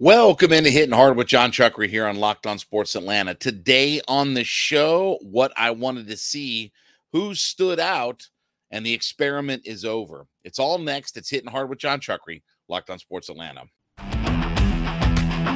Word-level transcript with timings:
Welcome 0.00 0.52
into 0.52 0.70
Hitting 0.70 0.92
Hard 0.92 1.16
with 1.16 1.28
Jon 1.28 1.52
Chuckery 1.52 1.88
here 1.88 2.04
on 2.04 2.16
Locked 2.16 2.48
On 2.48 2.58
Sports 2.58 2.96
Atlanta. 2.96 3.32
Today 3.32 4.00
on 4.08 4.34
the 4.34 4.42
show, 4.42 5.20
what 5.22 5.52
I 5.56 5.70
wanted 5.70 6.08
to 6.08 6.16
see, 6.16 6.72
who 7.12 7.32
stood 7.36 7.78
out, 7.78 8.28
and 8.72 8.84
the 8.84 8.92
experiment 8.92 9.62
is 9.64 9.84
over. 9.84 10.26
It's 10.42 10.58
all 10.58 10.78
next. 10.78 11.16
It's 11.16 11.30
Hitting 11.30 11.48
Hard 11.48 11.70
with 11.70 11.78
Jon 11.78 12.00
Chuckery, 12.00 12.42
Locked 12.68 12.90
On 12.90 12.98
Sports 12.98 13.28
Atlanta. 13.28 13.66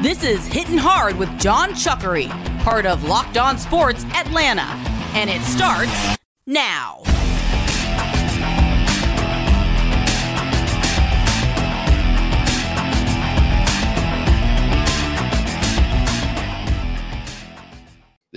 This 0.02 0.22
is 0.22 0.46
Hitting 0.46 0.78
Hard 0.78 1.16
with 1.16 1.36
Jon 1.40 1.70
Chuckery, 1.70 2.28
part 2.62 2.86
of 2.86 3.02
Locked 3.08 3.38
On 3.38 3.58
Sports 3.58 4.04
Atlanta, 4.14 4.62
and 5.14 5.28
it 5.28 5.42
starts 5.42 6.16
now. 6.46 7.02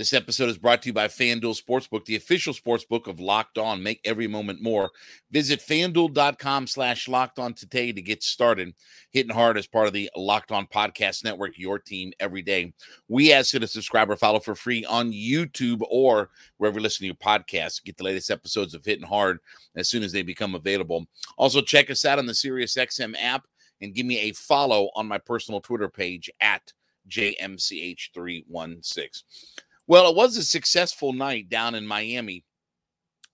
This 0.02 0.12
episode 0.12 0.48
is 0.48 0.58
brought 0.58 0.82
to 0.82 0.88
you 0.88 0.92
by 0.92 1.06
FanDuel 1.06 1.62
Sportsbook, 1.62 2.06
the 2.06 2.16
official 2.16 2.52
sportsbook 2.52 3.06
of 3.06 3.20
Locked 3.20 3.56
On. 3.56 3.80
Make 3.80 4.00
every 4.04 4.26
moment 4.26 4.60
more. 4.60 4.90
Visit 5.30 5.60
fanduel.com 5.60 6.66
slash 6.66 7.06
locked 7.06 7.38
on 7.38 7.54
today 7.54 7.92
to 7.92 8.02
get 8.02 8.24
started. 8.24 8.74
Hitting 9.12 9.32
hard 9.32 9.56
as 9.56 9.68
part 9.68 9.86
of 9.86 9.92
the 9.92 10.10
Locked 10.16 10.50
On 10.50 10.66
Podcast 10.66 11.22
Network, 11.22 11.56
your 11.56 11.78
team 11.78 12.12
every 12.18 12.42
day. 12.42 12.72
We 13.06 13.32
ask 13.32 13.54
you 13.54 13.60
to 13.60 13.68
subscribe 13.68 14.10
or 14.10 14.16
follow 14.16 14.40
for 14.40 14.56
free 14.56 14.84
on 14.86 15.12
YouTube 15.12 15.82
or 15.88 16.30
wherever 16.56 16.80
you 16.80 16.82
listen 16.82 17.04
to 17.04 17.06
your 17.06 17.14
podcast. 17.14 17.84
Get 17.84 17.96
the 17.96 18.02
latest 18.02 18.28
episodes 18.28 18.74
of 18.74 18.84
Hitting 18.84 19.06
Hard 19.06 19.38
as 19.76 19.88
soon 19.88 20.02
as 20.02 20.10
they 20.10 20.22
become 20.22 20.56
available. 20.56 21.06
Also, 21.38 21.60
check 21.60 21.92
us 21.92 22.04
out 22.04 22.18
on 22.18 22.26
the 22.26 22.32
SiriusXM 22.32 23.14
app 23.22 23.46
and 23.80 23.94
give 23.94 24.06
me 24.06 24.18
a 24.18 24.32
follow 24.32 24.90
on 24.96 25.06
my 25.06 25.18
personal 25.18 25.60
Twitter 25.60 25.88
page 25.88 26.28
at 26.40 26.72
JMCH316. 27.08 29.22
Well, 29.86 30.08
it 30.08 30.16
was 30.16 30.36
a 30.36 30.44
successful 30.44 31.12
night 31.12 31.48
down 31.48 31.74
in 31.74 31.86
Miami 31.86 32.44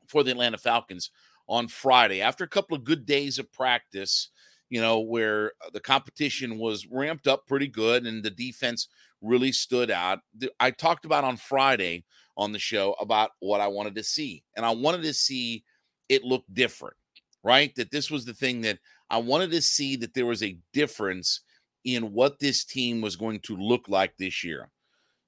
for 0.06 0.22
the 0.22 0.30
Atlanta 0.30 0.58
Falcons 0.58 1.10
on 1.48 1.68
Friday. 1.68 2.20
After 2.20 2.44
a 2.44 2.48
couple 2.48 2.76
of 2.76 2.84
good 2.84 3.04
days 3.06 3.38
of 3.38 3.52
practice, 3.52 4.30
you 4.70 4.80
know, 4.80 5.00
where 5.00 5.52
uh, 5.64 5.70
the 5.72 5.80
competition 5.80 6.58
was 6.58 6.86
ramped 6.86 7.26
up 7.26 7.46
pretty 7.46 7.68
good 7.68 8.06
and 8.06 8.22
the 8.22 8.30
defense 8.30 8.88
really 9.20 9.52
stood 9.52 9.90
out. 9.90 10.20
I 10.60 10.70
talked 10.70 11.04
about 11.04 11.24
on 11.24 11.36
Friday 11.36 12.04
on 12.36 12.52
the 12.52 12.58
show 12.58 12.94
about 13.00 13.30
what 13.40 13.60
I 13.60 13.66
wanted 13.66 13.94
to 13.96 14.04
see. 14.04 14.44
And 14.56 14.64
I 14.64 14.70
wanted 14.70 15.02
to 15.02 15.12
see 15.12 15.64
it 16.08 16.24
look 16.24 16.44
different, 16.52 16.96
right? 17.42 17.74
That 17.74 17.90
this 17.90 18.10
was 18.10 18.24
the 18.24 18.34
thing 18.34 18.60
that 18.62 18.78
I 19.10 19.18
wanted 19.18 19.50
to 19.52 19.62
see 19.62 19.96
that 19.96 20.14
there 20.14 20.26
was 20.26 20.42
a 20.42 20.58
difference 20.72 21.40
in 21.84 22.12
what 22.12 22.38
this 22.38 22.64
team 22.64 23.00
was 23.00 23.16
going 23.16 23.40
to 23.40 23.56
look 23.56 23.88
like 23.88 24.16
this 24.16 24.44
year. 24.44 24.70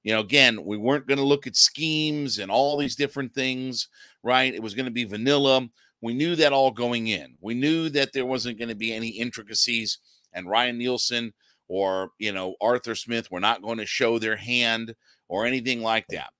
You 0.03 0.13
know, 0.13 0.19
again, 0.19 0.63
we 0.65 0.77
weren't 0.77 1.07
going 1.07 1.19
to 1.19 1.23
look 1.23 1.45
at 1.45 1.55
schemes 1.55 2.39
and 2.39 2.49
all 2.49 2.77
these 2.77 2.95
different 2.95 3.33
things, 3.33 3.87
right? 4.23 4.53
It 4.53 4.63
was 4.63 4.73
going 4.73 4.85
to 4.85 4.91
be 4.91 5.03
vanilla. 5.03 5.67
We 6.01 6.13
knew 6.13 6.35
that 6.37 6.53
all 6.53 6.71
going 6.71 7.07
in. 7.07 7.35
We 7.39 7.53
knew 7.53 7.89
that 7.89 8.11
there 8.13 8.25
wasn't 8.25 8.57
going 8.57 8.69
to 8.69 8.75
be 8.75 8.93
any 8.93 9.09
intricacies, 9.09 9.99
and 10.33 10.49
Ryan 10.49 10.77
Nielsen 10.77 11.33
or, 11.67 12.09
you 12.19 12.33
know, 12.33 12.55
Arthur 12.59 12.95
Smith 12.95 13.31
were 13.31 13.39
not 13.39 13.61
going 13.61 13.77
to 13.77 13.85
show 13.85 14.19
their 14.19 14.35
hand 14.35 14.93
or 15.29 15.45
anything 15.45 15.81
like 15.81 16.05
that. 16.09 16.31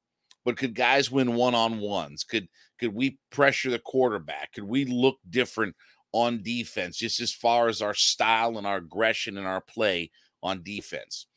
But 0.43 0.57
could 0.57 0.73
guys 0.75 1.11
win 1.11 1.35
one 1.35 1.55
on 1.55 1.79
ones? 1.79 2.23
Could 2.23 2.49
could 2.79 2.93
we 2.93 3.19
pressure 3.29 3.69
the 3.69 3.79
quarterback? 3.79 4.53
Could 4.53 4.63
we 4.63 4.85
look 4.85 5.19
different 5.29 5.75
on 6.11 6.41
defense, 6.41 6.97
just 6.97 7.19
as 7.21 7.31
far 7.31 7.67
as 7.67 7.81
our 7.81 7.93
style 7.93 8.57
and 8.57 8.65
our 8.65 8.77
aggression 8.77 9.37
and 9.37 9.45
our 9.45 9.61
play 9.61 10.09
on 10.41 10.63
defense? 10.63 11.27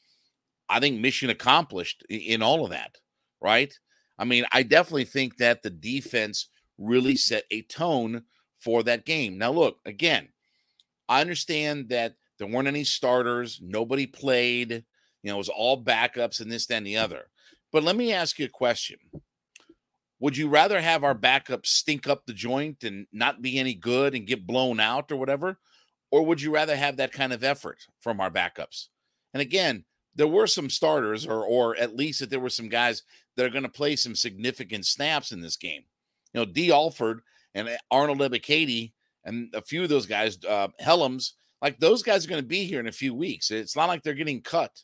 I 0.69 0.81
think 0.81 1.01
mission 1.01 1.31
accomplished 1.31 2.05
in 2.09 2.43
all 2.43 2.65
of 2.65 2.71
that, 2.71 2.97
right? 3.41 3.73
I 4.19 4.25
mean, 4.25 4.45
I 4.53 4.63
definitely 4.63 5.05
think 5.05 5.37
that 5.39 5.63
the 5.63 5.71
defense 5.71 6.49
really 6.79 7.17
set 7.17 7.45
a 7.51 7.63
tone 7.63 8.23
for 8.61 8.83
that 8.85 9.05
game. 9.05 9.39
Now, 9.39 9.51
look, 9.53 9.79
again, 9.85 10.29
I 11.09 11.21
understand 11.21 11.91
that 11.91 12.15
there 12.39 12.49
weren't 12.49 12.69
any 12.69 12.85
starters, 12.85 13.61
nobody 13.63 14.07
played, 14.07 14.85
you 15.23 15.31
know, 15.31 15.35
it 15.35 15.39
was 15.39 15.49
all 15.49 15.83
backups 15.83 16.41
and 16.41 16.51
this, 16.51 16.67
that, 16.67 16.77
and 16.77 16.87
the 16.87 16.97
other. 16.97 17.29
But 17.73 17.83
let 17.83 17.97
me 17.97 18.13
ask 18.13 18.39
you 18.39 18.47
a 18.47 18.49
question. 18.49 18.99
Would 20.21 20.37
you 20.37 20.49
rather 20.49 20.81
have 20.81 21.05
our 21.05 21.15
backups 21.15 21.67
stink 21.67 22.09
up 22.09 22.25
the 22.25 22.33
joint 22.33 22.85
and 22.85 23.07
not 23.13 23.43
be 23.43 23.59
any 23.59 23.75
good 23.75 24.15
and 24.15 24.27
get 24.27 24.47
blown 24.47 24.81
out 24.81 25.13
or 25.13 25.17
whatever? 25.17 25.59
Or 26.11 26.25
would 26.25 26.41
you 26.41 26.53
rather 26.53 26.77
have 26.77 26.97
that 26.97 27.13
kind 27.13 27.33
of 27.33 27.43
effort 27.45 27.87
from 28.01 28.21
our 28.21 28.31
backups? 28.31 28.87
And 29.33 29.41
again, 29.41 29.85
there 30.15 30.29
were 30.29 30.47
some 30.47 30.71
starters, 30.71 31.27
or 31.27 31.45
or 31.45 31.77
at 31.77 31.97
least 31.97 32.21
that 32.21 32.31
there 32.31 32.41
were 32.41 32.51
some 32.51 32.69
guys 32.69 33.03
that 33.37 33.47
are 33.47 33.51
going 33.51 33.65
to 33.65 33.69
play 33.69 33.97
some 33.97 34.15
significant 34.15 34.87
snaps 34.87 35.33
in 35.33 35.41
this 35.41 35.57
game. 35.57 35.83
You 36.33 36.41
know, 36.41 36.45
Dee 36.45 36.73
Alford 36.73 37.21
and 37.55 37.69
eh, 37.69 37.77
Arnold 37.91 38.19
Ebiketie 38.19 38.93
and 39.25 39.53
a 39.55 39.63
few 39.63 39.83
of 39.83 39.89
those 39.89 40.07
guys, 40.07 40.39
uh, 40.49 40.69
Hellams, 40.83 41.33
like 41.63 41.79
those 41.79 42.03
guys 42.03 42.25
are 42.25 42.29
going 42.29 42.43
to 42.43 42.47
be 42.47 42.65
here 42.65 42.81
in 42.81 42.89
a 42.89 42.93
few 42.93 43.15
weeks. 43.15 43.51
It's 43.51 43.77
not 43.77 43.89
like 43.89 44.03
they're 44.03 44.15
getting 44.15 44.43
cut. 44.43 44.83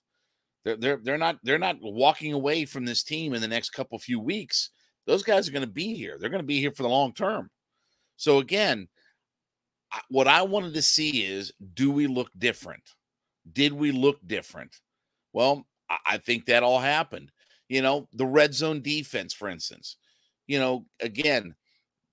They're 0.64 0.76
they're 0.76 1.00
they're 1.02 1.18
not 1.18 1.38
they're 1.42 1.58
not 1.58 1.76
walking 1.80 2.32
away 2.32 2.64
from 2.64 2.84
this 2.84 3.02
team 3.02 3.34
in 3.34 3.40
the 3.40 3.48
next 3.48 3.70
couple 3.70 3.98
few 3.98 4.20
weeks. 4.20 4.70
Those 5.06 5.22
guys 5.22 5.48
are 5.48 5.52
going 5.52 5.64
to 5.64 5.70
be 5.70 5.94
here. 5.94 6.16
They're 6.18 6.30
going 6.30 6.42
to 6.42 6.46
be 6.46 6.60
here 6.60 6.72
for 6.72 6.82
the 6.82 6.88
long 6.88 7.12
term. 7.12 7.50
So 8.16 8.38
again, 8.38 8.88
what 10.08 10.28
I 10.28 10.42
wanted 10.42 10.74
to 10.74 10.82
see 10.82 11.24
is 11.24 11.52
do 11.74 11.90
we 11.90 12.06
look 12.06 12.30
different? 12.38 12.82
Did 13.50 13.72
we 13.72 13.92
look 13.92 14.18
different? 14.26 14.78
Well, 15.32 15.66
I 16.06 16.18
think 16.18 16.46
that 16.46 16.62
all 16.62 16.78
happened. 16.78 17.32
You 17.68 17.82
know, 17.82 18.08
the 18.12 18.26
red 18.26 18.54
zone 18.54 18.82
defense, 18.82 19.32
for 19.32 19.48
instance. 19.48 19.96
You 20.46 20.58
know, 20.58 20.86
again, 21.00 21.54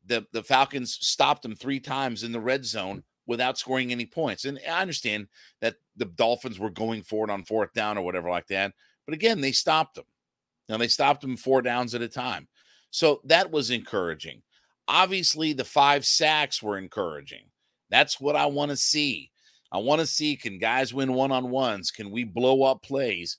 the 0.05 0.25
the 0.31 0.43
Falcons 0.43 0.97
stopped 1.01 1.43
them 1.43 1.55
three 1.55 1.79
times 1.79 2.23
in 2.23 2.31
the 2.31 2.39
red 2.39 2.65
zone 2.65 3.03
without 3.25 3.57
scoring 3.57 3.91
any 3.91 4.05
points. 4.05 4.45
And 4.45 4.59
I 4.67 4.81
understand 4.81 5.27
that 5.61 5.75
the 5.97 6.05
Dolphins 6.05 6.59
were 6.59 6.69
going 6.69 7.03
for 7.03 7.25
it 7.25 7.31
on 7.31 7.43
fourth 7.43 7.73
down 7.73 7.97
or 7.97 8.01
whatever 8.03 8.29
like 8.29 8.47
that. 8.47 8.73
But 9.05 9.13
again, 9.13 9.41
they 9.41 9.51
stopped 9.51 9.95
them. 9.95 10.05
Now 10.69 10.77
they 10.77 10.87
stopped 10.87 11.21
them 11.21 11.37
four 11.37 11.61
downs 11.61 11.93
at 11.93 12.01
a 12.01 12.07
time. 12.07 12.47
So 12.91 13.21
that 13.25 13.51
was 13.51 13.69
encouraging. 13.69 14.41
Obviously, 14.87 15.53
the 15.53 15.65
five 15.65 16.05
sacks 16.05 16.63
were 16.63 16.77
encouraging. 16.77 17.45
That's 17.89 18.19
what 18.19 18.35
I 18.35 18.45
want 18.45 18.71
to 18.71 18.77
see. 18.77 19.31
I 19.71 19.79
want 19.79 20.01
to 20.01 20.07
see 20.07 20.35
can 20.35 20.59
guys 20.59 20.93
win 20.93 21.13
one 21.13 21.31
on 21.31 21.49
ones? 21.49 21.91
Can 21.91 22.11
we 22.11 22.23
blow 22.23 22.63
up 22.63 22.83
plays? 22.83 23.37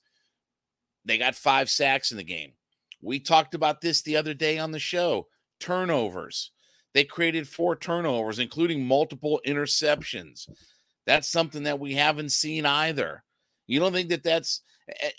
They 1.05 1.17
got 1.17 1.35
five 1.35 1.69
sacks 1.69 2.11
in 2.11 2.17
the 2.17 2.23
game. 2.23 2.51
We 3.01 3.19
talked 3.19 3.55
about 3.55 3.81
this 3.81 4.01
the 4.01 4.17
other 4.17 4.33
day 4.33 4.57
on 4.57 4.71
the 4.71 4.79
show 4.79 5.27
turnovers. 5.59 6.51
They 6.93 7.03
created 7.03 7.47
four 7.47 7.75
turnovers, 7.75 8.39
including 8.39 8.85
multiple 8.85 9.41
interceptions. 9.45 10.49
That's 11.05 11.27
something 11.27 11.63
that 11.63 11.79
we 11.79 11.93
haven't 11.93 12.31
seen 12.31 12.65
either. 12.65 13.23
You 13.67 13.79
don't 13.79 13.93
think 13.93 14.09
that 14.09 14.23
that's 14.23 14.61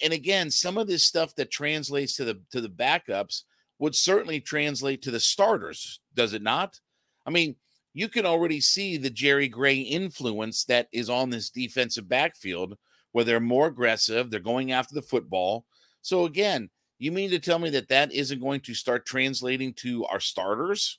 and 0.03 0.13
again, 0.13 0.51
some 0.51 0.79
of 0.79 0.87
this 0.87 1.05
stuff 1.05 1.35
that 1.37 1.51
translates 1.51 2.17
to 2.17 2.25
the 2.25 2.41
to 2.51 2.61
the 2.61 2.69
backups 2.69 3.43
would 3.79 3.95
certainly 3.95 4.41
translate 4.41 5.03
to 5.03 5.11
the 5.11 5.21
starters, 5.21 6.01
does 6.15 6.35
it 6.35 6.43
not? 6.43 6.79
I 7.27 7.31
mean, 7.31 7.57
you 7.93 8.09
can 8.09 8.27
already 8.27 8.61
see 8.61 8.97
the 8.97 9.11
Jerry 9.11 9.49
Gray 9.49 9.79
influence 9.79 10.65
that 10.65 10.89
is 10.93 11.11
on 11.11 11.31
this 11.31 11.51
defensive 11.51 12.09
backfield 12.09 12.77
where 13.13 13.25
they're 13.25 13.41
more 13.41 13.67
aggressive, 13.67 14.31
they're 14.31 14.41
going 14.41 14.73
after 14.73 14.95
the 14.95 15.03
football. 15.03 15.65
So 16.03 16.25
again, 16.25 16.71
you 16.99 17.11
mean 17.11 17.31
to 17.31 17.39
tell 17.39 17.59
me 17.59 17.71
that 17.71 17.89
that 17.89 18.13
isn't 18.13 18.41
going 18.41 18.61
to 18.61 18.75
start 18.75 19.07
translating 19.07 19.75
to 19.75 20.05
our 20.07 20.21
starters? 20.21 20.99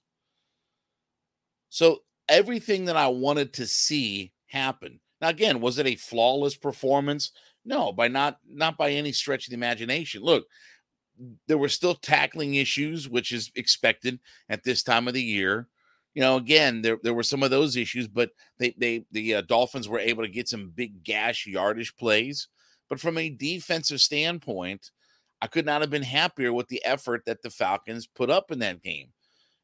So 1.70 2.00
everything 2.28 2.86
that 2.86 2.98
I 2.98 3.08
wanted 3.08 3.54
to 3.54 3.68
see 3.68 4.34
happen. 4.48 5.00
Now 5.22 5.30
again, 5.30 5.62
was 5.62 5.78
it 5.78 5.88
a 5.88 5.96
flawless 5.96 6.58
performance? 6.58 7.32
No, 7.64 7.94
by 7.94 8.08
not 8.08 8.40
not 8.50 8.78
by 8.78 8.92
any 8.92 9.12
stretch 9.12 9.46
of 9.46 9.52
the 9.52 9.56
imagination. 9.56 10.24
Look, 10.24 10.46
there 11.48 11.60
were 11.60 11.70
still 11.70 11.94
tackling 11.94 12.56
issues, 12.56 13.08
which 13.08 13.32
is 13.32 13.52
expected 13.56 14.20
at 14.50 14.64
this 14.64 14.82
time 14.84 15.08
of 15.08 15.14
the 15.14 15.22
year 15.22 15.68
you 16.14 16.22
know, 16.22 16.36
again, 16.36 16.82
there 16.82 16.98
there 17.04 17.14
were 17.14 17.24
some 17.24 17.44
of 17.44 17.52
those 17.52 17.78
issues, 17.78 18.08
but 18.08 18.32
they 18.60 18.74
they 18.78 19.06
the 19.12 19.36
uh, 19.36 19.42
Dolphins 19.42 19.88
were 19.88 20.00
able 20.00 20.24
to 20.24 20.30
get 20.30 20.50
some 20.50 20.72
big 20.76 21.04
gash 21.04 21.48
yardish 21.48 21.96
plays. 21.98 22.48
But 22.90 23.00
from 23.00 23.18
a 23.18 23.30
defensive 23.30 24.02
standpoint, 24.02 24.92
I 25.42 25.48
could 25.48 25.66
not 25.66 25.82
have 25.82 25.90
been 25.90 26.04
happier 26.04 26.52
with 26.52 26.68
the 26.68 26.84
effort 26.84 27.24
that 27.26 27.42
the 27.42 27.50
Falcons 27.50 28.08
put 28.08 28.30
up 28.30 28.52
in 28.52 28.60
that 28.60 28.84
game. 28.84 29.08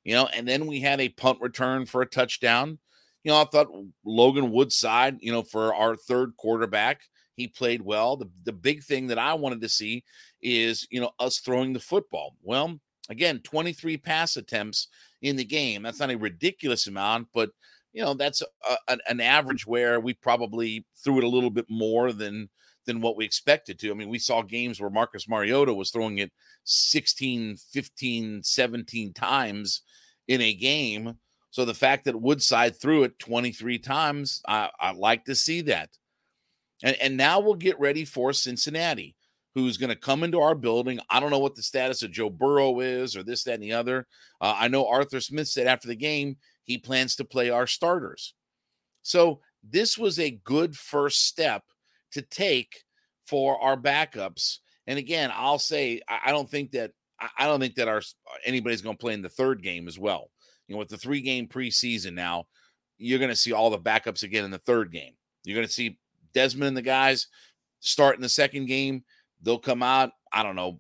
You 0.06 0.14
know, 0.14 0.28
and 0.28 0.48
then 0.48 0.68
we 0.68 0.80
had 0.80 1.02
a 1.02 1.10
punt 1.10 1.40
return 1.42 1.86
for 1.86 2.02
a 2.02 2.06
touchdown. 2.06 2.80
You 3.26 3.32
know, 3.32 3.42
I 3.42 3.46
thought 3.46 3.68
Logan 4.06 4.52
Woodside, 4.52 5.18
you 5.20 5.34
know, 5.34 5.44
for 5.44 5.76
our 5.76 5.98
third 5.98 6.38
quarterback, 6.38 7.02
he 7.36 7.50
played 7.50 7.82
well. 7.82 8.16
The 8.16 8.30
the 8.46 8.54
big 8.54 8.84
thing 8.84 9.08
that 9.08 9.20
I 9.20 9.34
wanted 9.34 9.60
to 9.62 9.70
see 9.70 10.06
is, 10.42 10.88
you 10.90 11.02
know, 11.02 11.12
us 11.20 11.40
throwing 11.40 11.74
the 11.74 11.82
football. 11.82 12.36
Well, 12.42 12.80
again, 13.10 13.40
23 13.40 13.98
pass 13.98 14.38
attempts 14.38 14.88
in 15.22 15.36
the 15.36 15.46
game. 15.46 15.84
That's 15.84 16.00
not 16.00 16.12
a 16.12 16.18
ridiculous 16.18 16.88
amount, 16.88 17.28
but 17.34 17.50
you 17.94 18.04
know 18.04 18.14
that's 18.14 18.44
a, 18.88 18.98
an 19.08 19.20
average 19.20 19.66
where 19.66 20.00
we 20.00 20.14
probably 20.14 20.86
threw 21.04 21.18
it 21.18 21.24
a 21.24 21.30
little 21.30 21.50
bit 21.50 21.66
more 21.70 22.12
than 22.12 22.50
than 22.88 23.02
what 23.02 23.18
we 23.18 23.26
expected 23.26 23.78
to. 23.80 23.92
I 23.92 23.94
mean, 23.94 24.10
we 24.10 24.18
saw 24.18 24.42
games 24.42 24.80
where 24.80 24.90
Marcus 24.90 25.28
Mariota 25.28 25.74
was 25.74 25.92
throwing 25.92 26.18
it 26.18 26.32
16, 26.64 27.58
15, 27.58 28.42
17 28.42 29.14
times 29.14 29.82
in 30.28 30.42
a 30.42 30.54
game. 30.54 31.16
So 31.52 31.66
the 31.66 31.74
fact 31.74 32.06
that 32.06 32.20
Woodside 32.20 32.80
threw 32.80 33.04
it 33.04 33.20
23 33.20 33.78
times, 33.80 34.42
I, 34.48 34.70
I 34.80 34.94
like 34.94 35.26
to 35.26 35.36
see 35.36 35.62
that. 35.62 35.90
And, 36.82 36.96
and 37.02 37.18
now 37.18 37.40
we'll 37.40 37.56
get 37.56 37.80
ready 37.80 38.06
for 38.06 38.32
Cincinnati, 38.32 39.16
who's 39.58 39.78
going 39.78 39.90
to 39.90 39.96
come 39.96 40.24
into 40.24 40.40
our 40.40 40.54
building. 40.54 41.00
I 41.10 41.20
don't 41.20 41.32
know 41.32 41.40
what 41.40 41.56
the 41.56 41.64
status 41.64 42.04
of 42.04 42.12
Joe 42.12 42.30
Burrow 42.30 42.80
is 42.80 43.16
or 43.16 43.24
this, 43.24 43.44
that, 43.44 43.56
and 43.56 43.64
the 43.64 43.74
other. 43.74 44.06
Uh, 44.40 44.54
I 44.56 44.68
know 44.68 44.88
Arthur 44.88 45.20
Smith 45.20 45.48
said 45.48 45.66
after 45.66 45.88
the 45.88 45.96
game 45.96 46.38
he 46.64 46.78
plans 46.78 47.16
to 47.16 47.26
play 47.26 47.50
our 47.50 47.66
starters. 47.66 48.36
So 49.02 49.40
this 49.68 49.98
was 49.98 50.20
a 50.20 50.40
good 50.44 50.76
first 50.76 51.26
step 51.26 51.64
to 52.12 52.22
take 52.22 52.84
for 53.26 53.60
our 53.60 53.76
backups. 53.76 54.60
And 54.86 55.00
again, 55.00 55.32
I'll 55.34 55.58
say 55.58 56.02
I 56.08 56.32
don't 56.32 56.48
think 56.48 56.72
that 56.74 56.92
I 57.20 57.48
don't 57.48 57.60
think 57.60 57.76
that 57.76 57.88
our 57.88 58.04
anybody's 58.46 58.84
going 58.84 58.96
to 58.96 59.02
play 59.02 59.14
in 59.14 59.24
the 59.24 59.30
third 59.30 59.64
game 59.64 59.88
as 59.88 59.98
well. 59.98 60.30
You 60.68 60.76
know, 60.76 60.80
with 60.80 60.90
the 60.90 60.98
three 60.98 61.22
game 61.22 61.48
preseason 61.48 62.14
now, 62.14 62.46
you're 63.00 63.18
going 63.18 63.32
to 63.32 63.36
see 63.36 63.54
all 63.54 63.72
the 63.72 63.80
backups 63.80 64.22
again 64.22 64.46
in 64.46 64.52
the 64.52 64.60
third 64.60 64.92
game. 64.92 65.14
You're 65.44 65.56
going 65.56 65.68
to 65.68 65.74
see 65.74 65.98
Desmond 66.34 66.68
and 66.68 66.78
the 66.78 66.84
guys 66.84 67.26
start 67.80 68.16
in 68.16 68.22
the 68.22 68.30
second 68.30 68.68
game. 68.68 69.04
They'll 69.42 69.60
come 69.60 69.84
out, 69.84 70.12
I 70.32 70.44
don't 70.44 70.56
know, 70.56 70.80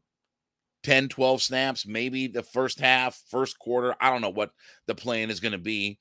10, 0.83 1.09
12 1.09 1.41
snaps, 1.41 1.85
maybe 1.85 2.27
the 2.27 2.43
first 2.43 2.79
half, 2.79 3.21
first 3.29 3.59
quarter. 3.59 3.95
I 3.99 4.09
don't 4.09 4.21
know 4.21 4.29
what 4.29 4.51
the 4.85 4.95
plan 4.95 5.29
is 5.29 5.39
going 5.39 5.51
to 5.51 5.57
be, 5.57 5.99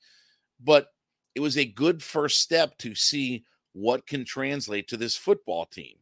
but 0.63 0.87
it 1.35 1.39
was 1.39 1.57
a 1.57 1.65
good 1.65 2.01
first 2.01 2.39
step 2.39 2.77
to 2.79 2.95
see 2.95 3.43
what 3.73 4.07
can 4.07 4.25
translate 4.25 4.87
to 4.87 4.97
this 4.97 5.15
football 5.15 5.65
team. 5.65 5.97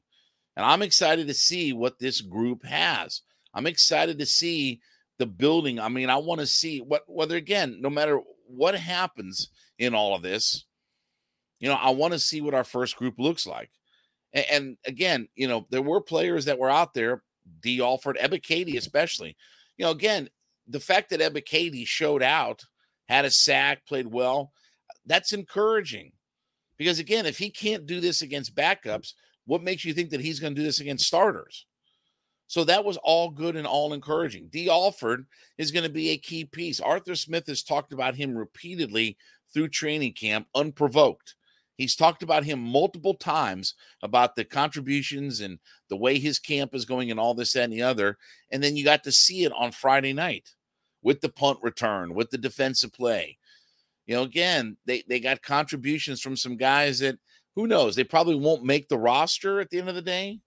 And 0.56 0.66
I'm 0.66 0.82
excited 0.82 1.28
to 1.28 1.34
see 1.34 1.74
what 1.74 2.00
this 2.00 2.22
group 2.22 2.64
has. 2.64 3.22
I'm 3.54 3.68
excited 3.68 4.20
to 4.20 4.26
see 4.26 4.82
the 5.18 5.26
building. 5.26 5.80
I 5.80 5.90
mean, 5.90 6.10
I 6.10 6.18
want 6.18 6.42
to 6.42 6.48
see 6.48 6.80
what 6.80 7.04
whether 7.08 7.36
again, 7.36 7.78
no 7.82 7.90
matter 7.90 8.22
what 8.48 8.76
happens 8.76 9.50
in 9.78 9.94
all 9.94 10.16
of 10.16 10.22
this, 10.22 10.66
you 11.60 11.70
know, 11.70 11.76
I 11.76 11.90
want 11.90 12.14
to 12.14 12.20
see 12.20 12.42
what 12.42 12.54
our 12.54 12.64
first 12.64 12.96
group 12.96 13.16
looks 13.18 13.46
like. 13.48 13.72
And, 14.36 14.46
and 14.52 14.78
again, 14.86 15.28
you 15.36 15.48
know, 15.48 15.66
there 15.72 15.82
were 15.82 16.02
players 16.02 16.46
that 16.46 16.60
were 16.60 16.70
out 16.70 16.94
there, 16.94 17.24
Dee 17.62 17.82
Alford, 17.82 18.18
Ebiketie 18.22 18.78
especially. 18.78 19.36
You 19.78 19.86
know, 19.86 19.92
again, 19.92 20.30
the 20.68 20.80
fact 20.80 21.10
that 21.10 21.22
Ebiketie 21.22 21.88
showed 21.88 22.22
out, 22.22 22.64
had 23.08 23.26
a 23.26 23.32
sack, 23.32 23.86
played 23.88 24.08
well, 24.08 24.52
that's 25.06 25.34
encouraging. 25.34 26.12
Because 26.78 27.00
again, 27.00 27.26
if 27.26 27.38
he 27.38 27.50
can't 27.50 27.86
do 27.86 28.00
this 28.00 28.22
against 28.22 28.56
backups, 28.56 29.14
what 29.46 29.64
makes 29.64 29.86
you 29.86 29.94
think 29.94 30.10
that 30.10 30.22
he's 30.22 30.40
going 30.40 30.54
to 30.54 30.60
do 30.60 30.66
this 30.66 30.82
against 30.82 31.08
starters? 31.08 31.66
So 32.48 32.64
that 32.66 32.86
was 32.86 32.98
all 32.98 33.30
good 33.30 33.56
and 33.56 33.66
all 33.66 33.94
encouraging. 33.94 34.50
Dee 34.52 34.70
Alford 34.70 35.26
is 35.58 35.72
going 35.72 35.84
to 35.84 35.90
be 35.90 36.10
a 36.10 36.18
key 36.18 36.46
piece. 36.46 36.80
Arthur 36.80 37.16
Smith 37.16 37.48
has 37.48 37.64
talked 37.64 37.94
about 37.94 38.16
him 38.16 38.36
repeatedly 38.36 39.18
through 39.54 39.70
training 39.70 40.14
camp, 40.14 40.48
unprovoked. 40.54 41.36
He's 41.78 41.96
talked 41.96 42.24
about 42.24 42.46
him 42.46 42.60
multiple 42.60 43.14
times 43.14 43.76
about 44.02 44.36
the 44.36 44.46
contributions 44.46 45.42
and 45.42 45.60
the 45.90 45.98
way 45.98 46.20
his 46.20 46.40
camp 46.40 46.74
is 46.74 46.86
going 46.86 47.12
and 47.12 47.20
all 47.20 47.34
this, 47.34 47.54
that, 47.54 47.64
and 47.64 47.74
the 47.74 47.82
other. 47.82 48.18
And 48.52 48.64
then 48.64 48.76
you 48.76 48.86
got 48.86 49.04
to 49.04 49.12
see 49.12 49.44
it 49.44 49.52
on 49.52 49.72
Friday 49.72 50.14
night 50.14 50.52
with 51.02 51.22
the 51.22 51.30
punt 51.30 51.60
return, 51.62 52.14
with 52.14 52.30
the 52.30 52.38
defensive 52.38 52.94
play. 52.94 53.38
You 54.06 54.16
know, 54.16 54.24
again, 54.24 54.78
they, 54.86 55.04
they 55.08 55.20
got 55.20 55.42
contributions 55.42 56.22
from 56.22 56.36
some 56.36 56.58
guys 56.58 57.00
that 57.00 57.18
who 57.56 57.68
knows, 57.68 57.96
they 57.96 58.04
probably 58.04 58.36
won't 58.36 58.64
make 58.64 58.88
the 58.88 58.98
roster 58.98 59.60
at 59.60 59.70
the 59.70 59.80
end 59.80 59.90
of 59.90 59.96
the 59.96 60.02
day, 60.02 60.40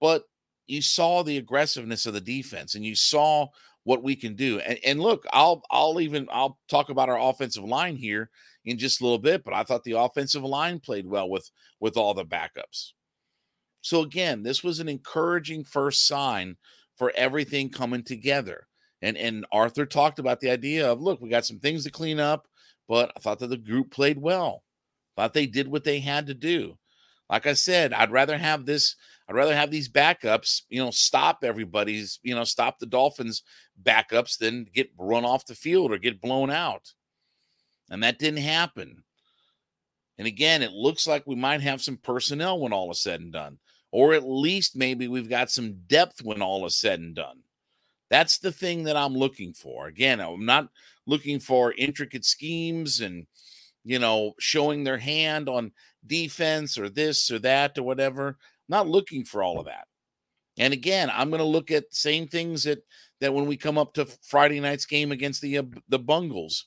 but 0.00 0.24
you 0.66 0.82
saw 0.82 1.22
the 1.22 1.38
aggressiveness 1.38 2.06
of 2.06 2.14
the 2.14 2.20
defense 2.20 2.74
and 2.74 2.84
you 2.84 2.94
saw 2.94 3.46
what 3.84 4.02
we 4.02 4.16
can 4.16 4.34
do. 4.34 4.60
And, 4.60 4.78
and 4.84 5.00
look, 5.00 5.24
I'll 5.32 5.62
I'll 5.70 6.00
even 6.00 6.28
I'll 6.30 6.58
talk 6.68 6.90
about 6.90 7.08
our 7.08 7.18
offensive 7.18 7.64
line 7.64 7.96
here 7.96 8.30
in 8.64 8.78
just 8.78 9.00
a 9.00 9.04
little 9.04 9.18
bit, 9.18 9.44
but 9.44 9.54
I 9.54 9.62
thought 9.62 9.84
the 9.84 9.98
offensive 9.98 10.42
line 10.42 10.80
played 10.80 11.06
well 11.06 11.28
with 11.28 11.50
with 11.80 11.96
all 11.96 12.14
the 12.14 12.24
backups. 12.24 12.92
So 13.80 14.02
again, 14.02 14.42
this 14.42 14.62
was 14.62 14.80
an 14.80 14.88
encouraging 14.88 15.64
first 15.64 16.06
sign 16.06 16.56
for 16.96 17.12
everything 17.16 17.70
coming 17.70 18.02
together. 18.02 18.66
And 19.00 19.16
and 19.16 19.46
Arthur 19.52 19.86
talked 19.86 20.18
about 20.18 20.40
the 20.40 20.50
idea 20.50 20.90
of 20.90 21.00
look, 21.00 21.20
we 21.20 21.28
got 21.28 21.46
some 21.46 21.60
things 21.60 21.84
to 21.84 21.90
clean 21.90 22.20
up, 22.20 22.46
but 22.88 23.12
I 23.16 23.20
thought 23.20 23.38
that 23.38 23.48
the 23.48 23.56
group 23.56 23.90
played 23.90 24.18
well. 24.18 24.64
Thought 25.16 25.34
they 25.34 25.46
did 25.46 25.68
what 25.68 25.84
they 25.84 26.00
had 26.00 26.26
to 26.26 26.34
do. 26.34 26.78
Like 27.30 27.46
I 27.46 27.54
said, 27.54 27.92
I'd 27.92 28.12
rather 28.12 28.38
have 28.38 28.66
this 28.66 28.96
I'd 29.28 29.34
rather 29.34 29.54
have 29.54 29.70
these 29.70 29.90
backups, 29.90 30.62
you 30.70 30.82
know, 30.82 30.90
stop 30.90 31.44
everybody's, 31.44 32.18
you 32.22 32.34
know, 32.34 32.44
stop 32.44 32.78
the 32.78 32.86
Dolphins 32.86 33.42
backups 33.82 34.38
than 34.38 34.66
get 34.72 34.90
run 34.96 35.24
off 35.26 35.44
the 35.44 35.54
field 35.54 35.92
or 35.92 35.98
get 35.98 36.22
blown 36.22 36.50
out. 36.50 36.94
And 37.90 38.02
that 38.02 38.18
didn't 38.18 38.42
happen. 38.42 39.04
And 40.16 40.26
again, 40.26 40.62
it 40.62 40.72
looks 40.72 41.06
like 41.06 41.26
we 41.26 41.36
might 41.36 41.60
have 41.60 41.82
some 41.82 41.98
personnel 41.98 42.58
when 42.58 42.72
all 42.72 42.90
is 42.90 43.02
said 43.02 43.20
and 43.20 43.32
done, 43.32 43.58
or 43.92 44.14
at 44.14 44.26
least 44.26 44.74
maybe 44.74 45.08
we've 45.08 45.28
got 45.28 45.50
some 45.50 45.74
depth 45.86 46.24
when 46.24 46.40
all 46.40 46.64
is 46.64 46.74
said 46.74 46.98
and 46.98 47.14
done. 47.14 47.40
That's 48.10 48.38
the 48.38 48.50
thing 48.50 48.84
that 48.84 48.96
I'm 48.96 49.14
looking 49.14 49.52
for. 49.52 49.86
Again, 49.86 50.20
I'm 50.20 50.46
not 50.46 50.70
looking 51.06 51.38
for 51.38 51.74
intricate 51.76 52.24
schemes 52.24 53.00
and, 53.00 53.26
you 53.84 53.98
know, 53.98 54.32
showing 54.38 54.84
their 54.84 54.98
hand 54.98 55.50
on 55.50 55.72
defense 56.06 56.78
or 56.78 56.88
this 56.88 57.30
or 57.30 57.38
that 57.40 57.76
or 57.76 57.82
whatever 57.82 58.38
not 58.68 58.88
looking 58.88 59.24
for 59.24 59.42
all 59.42 59.58
of 59.58 59.66
that. 59.66 59.86
And 60.58 60.72
again, 60.72 61.10
I'm 61.12 61.30
going 61.30 61.40
to 61.40 61.46
look 61.46 61.70
at 61.70 61.94
same 61.94 62.26
things 62.26 62.64
that 62.64 62.82
that 63.20 63.34
when 63.34 63.46
we 63.46 63.56
come 63.56 63.78
up 63.78 63.94
to 63.94 64.06
Friday 64.22 64.60
night's 64.60 64.86
game 64.86 65.12
against 65.12 65.40
the 65.40 65.58
uh, 65.58 65.62
the 65.88 65.98
Bungles 65.98 66.66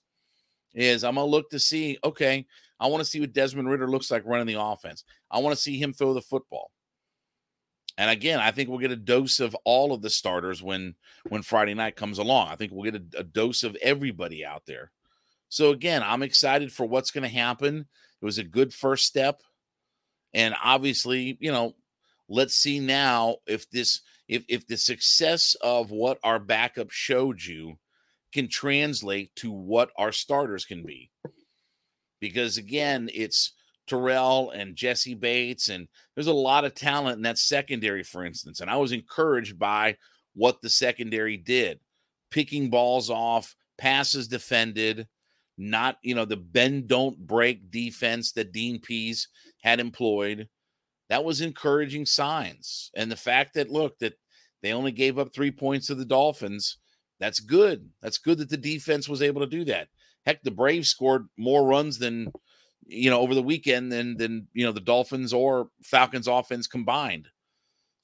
is 0.74 1.04
I'm 1.04 1.16
going 1.16 1.28
to 1.28 1.32
look 1.32 1.50
to 1.52 1.60
see 1.60 1.98
okay, 2.04 2.46
I 2.80 2.88
want 2.88 3.04
to 3.04 3.10
see 3.10 3.20
what 3.20 3.34
Desmond 3.34 3.70
Ridder 3.70 3.90
looks 3.90 4.10
like 4.10 4.26
running 4.26 4.48
the 4.48 4.62
offense. 4.62 5.04
I 5.30 5.40
want 5.40 5.56
to 5.56 5.62
see 5.62 5.78
him 5.78 5.94
throw 5.94 6.14
the 6.14 6.22
football. 6.22 6.72
And 7.98 8.10
again, 8.10 8.40
I 8.40 8.52
think 8.52 8.70
we'll 8.70 8.80
get 8.80 8.92
a 8.92 8.96
dose 8.96 9.40
of 9.40 9.56
all 9.66 9.94
of 9.94 10.02
the 10.02 10.10
starters 10.10 10.64
when 10.64 10.96
when 11.30 11.42
Friday 11.42 11.74
night 11.74 11.96
comes 11.96 12.18
along. 12.18 12.48
I 12.48 12.56
think 12.56 12.72
we'll 12.72 12.90
get 12.90 13.02
a, 13.16 13.20
a 13.20 13.24
dose 13.24 13.64
of 13.64 13.76
everybody 13.82 14.46
out 14.46 14.64
there. 14.66 14.92
So 15.50 15.72
again, 15.72 16.02
I'm 16.04 16.24
excited 16.24 16.72
for 16.72 16.86
what's 16.86 17.12
going 17.12 17.24
to 17.24 17.36
happen. 17.36 17.86
It 18.22 18.26
was 18.26 18.38
a 18.38 18.44
good 18.44 18.74
first 18.74 19.06
step. 19.06 19.42
And 20.34 20.56
obviously, 20.64 21.38
you 21.42 21.52
know, 21.52 21.76
let's 22.32 22.56
see 22.56 22.80
now 22.80 23.36
if 23.46 23.70
this 23.70 24.02
if 24.28 24.44
if 24.48 24.66
the 24.66 24.78
success 24.78 25.56
of 25.62 25.92
what 25.92 26.18
our 26.24 26.40
backup 26.40 26.90
showed 26.90 27.44
you 27.44 27.78
can 28.34 28.48
translate 28.48 29.36
to 29.36 29.52
what 29.52 29.92
our 29.98 30.14
starters 30.14 30.64
can 30.64 30.84
be. 30.84 31.12
Because 32.22 32.58
again, 32.58 33.10
it's 33.14 33.54
Terrell 33.88 34.52
and 34.52 34.76
Jessie 34.76 35.16
Bates, 35.16 35.68
and 35.68 35.88
there's 36.16 36.28
a 36.28 36.34
lot 36.34 36.64
of 36.64 36.74
talent 36.74 37.18
in 37.18 37.24
that 37.24 37.38
secondary, 37.38 38.04
for 38.04 38.24
instance. 38.24 38.62
And 38.62 38.70
I 38.70 38.78
was 38.78 38.94
encouraged 38.94 39.60
by 39.60 39.98
what 40.34 40.62
the 40.62 40.70
secondary 40.70 41.36
did, 41.36 41.80
picking 42.30 42.70
balls 42.70 43.10
off, 43.10 43.54
passes 43.78 44.30
defended, 44.30 45.08
not 45.58 45.98
you 46.02 46.16
know 46.16 46.26
the 46.26 46.38
bend 46.38 46.88
don't 46.88 47.18
break 47.28 47.70
defense 47.70 48.32
that 48.34 48.54
Dean 48.54 48.80
Pees 48.80 49.28
had 49.62 49.82
employed 49.82 50.48
that 51.12 51.26
was 51.26 51.42
encouraging 51.42 52.06
signs. 52.06 52.90
And 52.96 53.12
the 53.12 53.18
fact 53.18 53.56
that 53.56 53.70
look 53.70 54.00
that 54.00 54.14
they 54.64 54.72
only 54.72 54.94
gave 54.94 55.20
up 55.20 55.34
three 55.34 55.52
points 55.52 55.88
to 55.88 55.96
the 55.96 56.06
Dolphins, 56.06 56.78
that's 57.20 57.42
good. 57.42 57.90
That's 58.02 58.18
good 58.18 58.38
that 58.38 58.50
the 58.50 58.56
defense 58.56 59.10
was 59.10 59.22
able 59.22 59.42
to 59.42 59.48
do 59.48 59.66
that. 59.66 59.90
Heck, 60.26 60.42
the 60.42 60.52
Braves 60.52 60.88
scored 60.88 61.28
more 61.38 61.66
runs 61.66 62.00
than 62.00 62.32
you 62.88 63.10
know 63.10 63.20
over 63.20 63.36
the 63.36 63.44
weekend 63.44 63.92
than 63.92 64.16
than 64.16 64.48
you 64.54 64.66
know 64.66 64.72
the 64.72 64.80
Dolphins 64.80 65.34
or 65.34 65.68
Falcons 65.84 66.30
offense 66.30 66.66
combined. 66.66 67.28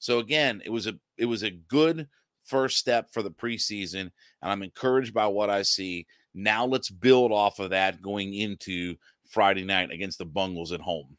So 0.00 0.18
again, 0.18 0.60
it 0.66 0.70
was 0.70 0.86
a 0.86 0.92
it 1.16 1.24
was 1.24 1.42
a 1.42 1.50
good 1.50 2.08
first 2.44 2.76
step 2.76 3.08
for 3.10 3.22
the 3.22 3.30
preseason, 3.30 4.10
and 4.42 4.52
I'm 4.52 4.62
encouraged 4.62 5.14
by 5.14 5.28
what 5.28 5.48
I 5.48 5.62
see. 5.62 6.06
Now 6.34 6.66
let's 6.66 6.90
build 6.90 7.32
off 7.32 7.58
of 7.58 7.70
that 7.70 8.02
going 8.02 8.34
into 8.34 8.96
Friday 9.30 9.64
night 9.64 9.90
against 9.92 10.18
the 10.18 10.26
Bungles 10.26 10.72
at 10.72 10.82
home. 10.82 11.16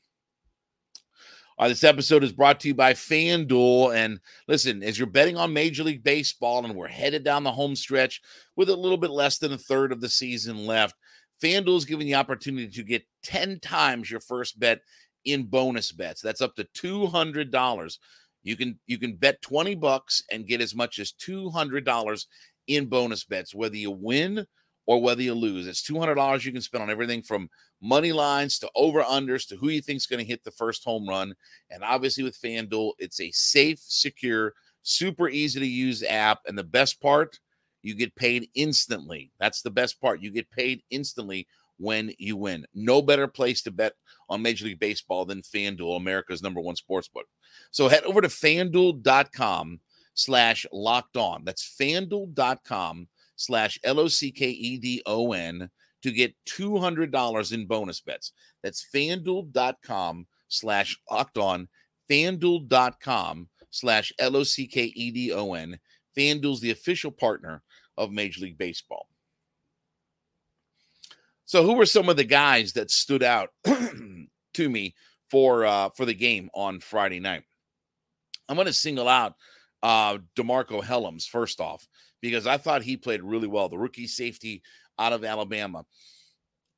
Uh, 1.60 1.68
this 1.68 1.84
episode 1.84 2.24
is 2.24 2.32
brought 2.32 2.58
to 2.62 2.70
you 2.70 2.74
by 2.74 2.94
FanDuel. 2.94 3.94
And 3.94 4.22
listen, 4.48 4.82
as 4.82 4.98
you're 4.98 5.06
betting 5.06 5.36
on 5.36 5.52
Major 5.52 5.84
League 5.84 6.04
Baseball 6.06 6.64
and 6.64 6.74
we're 6.74 6.88
headed 6.88 7.26
down 7.26 7.44
the 7.44 7.52
home 7.52 7.76
stretch 7.76 8.22
with 8.56 8.70
a 8.70 8.76
little 8.76 8.98
bit 8.98 9.10
less 9.10 9.40
than 9.40 9.52
a 9.52 9.58
third 9.58 9.92
of 9.92 10.00
the 10.00 10.08
season 10.08 10.66
left, 10.66 10.96
FanDuel 11.44 11.76
is 11.76 11.84
giving 11.84 12.08
the 12.08 12.16
opportunity 12.16 12.70
to 12.70 12.84
get 12.84 13.04
10 13.24 13.60
times 13.60 14.10
your 14.10 14.22
first 14.22 14.58
bet 14.58 14.80
in 15.26 15.44
bonus 15.44 15.92
bets. 15.92 16.22
That's 16.22 16.40
up 16.40 16.56
to 16.56 16.64
$200. 16.64 17.98
You 18.44 18.56
can 18.56 18.80
you 18.88 18.98
can 18.98 19.18
bet 19.18 19.42
20 19.42 19.76
bucks 19.76 20.24
and 20.32 20.48
get 20.48 20.62
as 20.62 20.74
much 20.74 20.98
as 20.98 21.12
$200 21.12 22.26
in 22.68 22.86
bonus 22.86 23.26
bets 23.26 23.54
whether 23.54 23.76
you 23.76 23.92
win 23.92 24.46
or 24.90 25.00
whether 25.00 25.22
you 25.22 25.36
lose. 25.36 25.68
It's 25.68 25.88
$200 25.88 26.44
you 26.44 26.52
can 26.52 26.62
spend 26.62 26.82
on 26.82 26.90
everything 26.90 27.22
from 27.22 27.48
money 27.80 28.12
lines 28.12 28.58
to 28.58 28.72
over 28.74 29.04
unders 29.04 29.48
to 29.50 29.56
who 29.56 29.70
you 29.70 29.84
think 29.84 29.98
is 29.98 30.08
going 30.08 30.18
to 30.18 30.26
hit 30.26 30.44
the 30.44 30.50
first 30.50 30.84
home 30.84 31.08
run. 31.08 31.36
And 31.70 31.84
obviously, 31.84 32.24
with 32.24 32.42
FanDuel, 32.42 32.94
it's 32.98 33.22
a 33.22 33.30
safe, 33.30 33.78
secure, 33.84 34.56
super 34.82 35.30
easy 35.30 35.60
to 35.60 35.68
use 35.68 36.02
app. 36.02 36.40
And 36.48 36.58
the 36.58 36.64
best 36.64 37.00
part, 37.00 37.38
you 37.84 37.94
get 37.94 38.16
paid 38.16 38.50
instantly. 38.56 39.32
That's 39.40 39.62
the 39.62 39.70
best 39.70 40.02
part. 40.02 40.24
You 40.24 40.32
get 40.32 40.50
paid 40.50 40.82
instantly 40.90 41.48
when 41.78 42.12
you 42.18 42.36
win. 42.36 42.66
No 42.74 43.04
better 43.04 43.28
place 43.28 43.62
to 43.64 43.72
bet 43.72 43.94
on 44.28 44.42
Major 44.42 44.66
League 44.66 44.80
Baseball 44.80 45.24
than 45.24 45.44
FanDuel, 45.44 45.98
America's 45.98 46.42
number 46.42 46.62
one 46.62 46.76
sports 46.76 47.08
book. 47.08 47.28
So 47.70 47.90
head 47.90 48.06
over 48.06 48.22
to 48.22 48.28
fanduel.com 48.28 49.82
slash 50.16 50.66
locked 50.74 51.16
on. 51.16 51.44
That's 51.46 51.78
fanduel.com 51.80 53.08
slash 53.40 53.80
L 53.86 54.00
O 54.00 54.08
C 54.08 54.32
K 54.32 54.50
E 54.50 54.78
D 54.78 55.02
O 55.06 55.32
N 55.32 55.70
to 56.04 56.12
get 56.12 56.36
$200 56.48 57.54
in 57.54 57.66
bonus 57.66 58.02
bets. 58.02 58.34
That's 58.64 58.86
fanduel.com 58.94 60.28
slash 60.50 60.98
locked 61.10 61.38
on. 61.38 61.68
Fanduel.com 62.10 63.48
slash 63.72 64.12
L 64.20 64.36
O 64.36 64.44
C 64.44 64.68
K 64.68 64.92
E 64.96 65.12
D 65.12 65.34
O 65.34 65.54
N. 65.54 65.80
FanDuel's 66.18 66.60
the 66.60 66.72
official 66.72 67.12
partner 67.12 67.64
of 67.98 68.12
Major 68.12 68.42
League 68.42 68.58
Baseball. 68.58 69.08
So, 71.46 71.64
who 71.64 71.74
were 71.74 71.86
some 71.86 72.10
of 72.10 72.18
the 72.18 72.26
guys 72.26 72.74
that 72.74 72.92
stood 72.92 73.24
out 73.24 73.50
to 73.64 74.70
me 74.70 74.96
for 75.32 75.66
uh, 75.66 75.90
for 75.96 76.06
the 76.06 76.14
game 76.14 76.50
on 76.54 76.80
Friday 76.80 77.20
night? 77.20 77.44
I'm 78.50 78.56
going 78.56 78.66
to 78.66 78.74
single 78.74 79.08
out 79.08 79.36
uh, 79.82 80.18
DeMarcco 80.36 80.84
Hellams 80.84 81.26
first 81.26 81.62
off 81.62 81.88
because 82.22 82.48
I 82.48 82.58
thought 82.58 82.84
he 82.84 82.98
played 82.98 83.24
really 83.24 83.48
well. 83.48 83.70
The 83.70 83.78
rookie 83.78 84.08
safety 84.08 84.62
out 84.98 85.14
of 85.14 85.24
Alabama. 85.24 85.86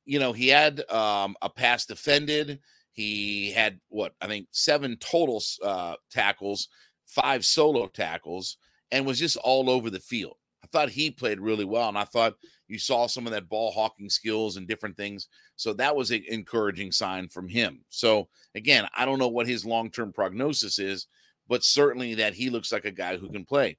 You 0.04 0.18
know, 0.18 0.32
he 0.32 0.48
had 0.48 0.88
um, 0.90 1.36
a 1.42 1.48
pass 1.48 1.86
defended. 1.86 2.60
He 2.92 3.50
had 3.52 3.80
what 3.88 4.12
I 4.20 4.26
think 4.26 4.48
seven 4.50 4.96
total 4.98 5.42
uh, 5.62 5.94
tackles, 6.10 6.68
five 7.06 7.44
solo 7.44 7.86
tackles, 7.86 8.58
and 8.90 9.06
was 9.06 9.18
just 9.18 9.36
all 9.38 9.70
over 9.70 9.90
the 9.90 10.00
field. 10.00 10.36
I 10.62 10.68
thought 10.68 10.90
he 10.90 11.10
played 11.10 11.40
really 11.40 11.64
well, 11.64 11.88
and 11.88 11.98
I 11.98 12.04
thought 12.04 12.34
you 12.68 12.78
saw 12.78 13.06
some 13.06 13.26
of 13.26 13.32
that 13.32 13.48
ball 13.48 13.70
hawking 13.70 14.08
skills 14.08 14.56
and 14.56 14.66
different 14.66 14.96
things. 14.96 15.28
So 15.56 15.72
that 15.74 15.94
was 15.94 16.10
an 16.10 16.24
encouraging 16.28 16.92
sign 16.92 17.28
from 17.28 17.48
him. 17.48 17.84
So 17.88 18.28
again, 18.54 18.86
I 18.96 19.04
don't 19.04 19.18
know 19.18 19.28
what 19.28 19.46
his 19.46 19.64
long 19.64 19.90
term 19.90 20.12
prognosis 20.12 20.78
is, 20.78 21.06
but 21.48 21.64
certainly 21.64 22.14
that 22.14 22.34
he 22.34 22.50
looks 22.50 22.72
like 22.72 22.84
a 22.84 22.90
guy 22.90 23.16
who 23.16 23.30
can 23.30 23.44
play. 23.44 23.76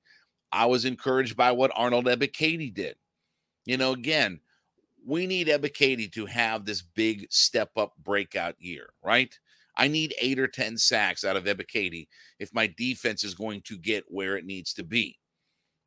I 0.54 0.68
was 0.68 0.86
encouraged 0.86 1.36
by 1.36 1.52
what 1.52 1.72
Arnold 1.76 2.06
Ebiketie 2.06 2.74
did. 2.74 2.96
You 3.66 3.78
know, 3.78 3.94
again, 3.94 4.40
we 5.06 5.26
need 5.26 5.48
Ebiketie 5.48 6.12
to 6.14 6.28
have 6.28 6.64
this 6.64 6.84
big 6.84 7.26
step 7.32 7.72
up 7.76 7.94
breakout 8.04 8.56
year, 8.60 8.90
right? 9.04 9.38
I 9.76 9.88
need 9.88 10.14
eight 10.22 10.38
or 10.38 10.48
10 10.48 10.78
sacks 10.78 11.26
out 11.26 11.36
of 11.36 11.46
Ebiketie 11.46 12.08
if 12.40 12.54
my 12.54 12.72
defense 12.78 13.24
is 13.24 13.34
going 13.34 13.62
to 13.64 13.78
get 13.78 14.06
where 14.08 14.38
it 14.38 14.46
needs 14.46 14.74
to 14.76 14.84
be. 14.84 15.18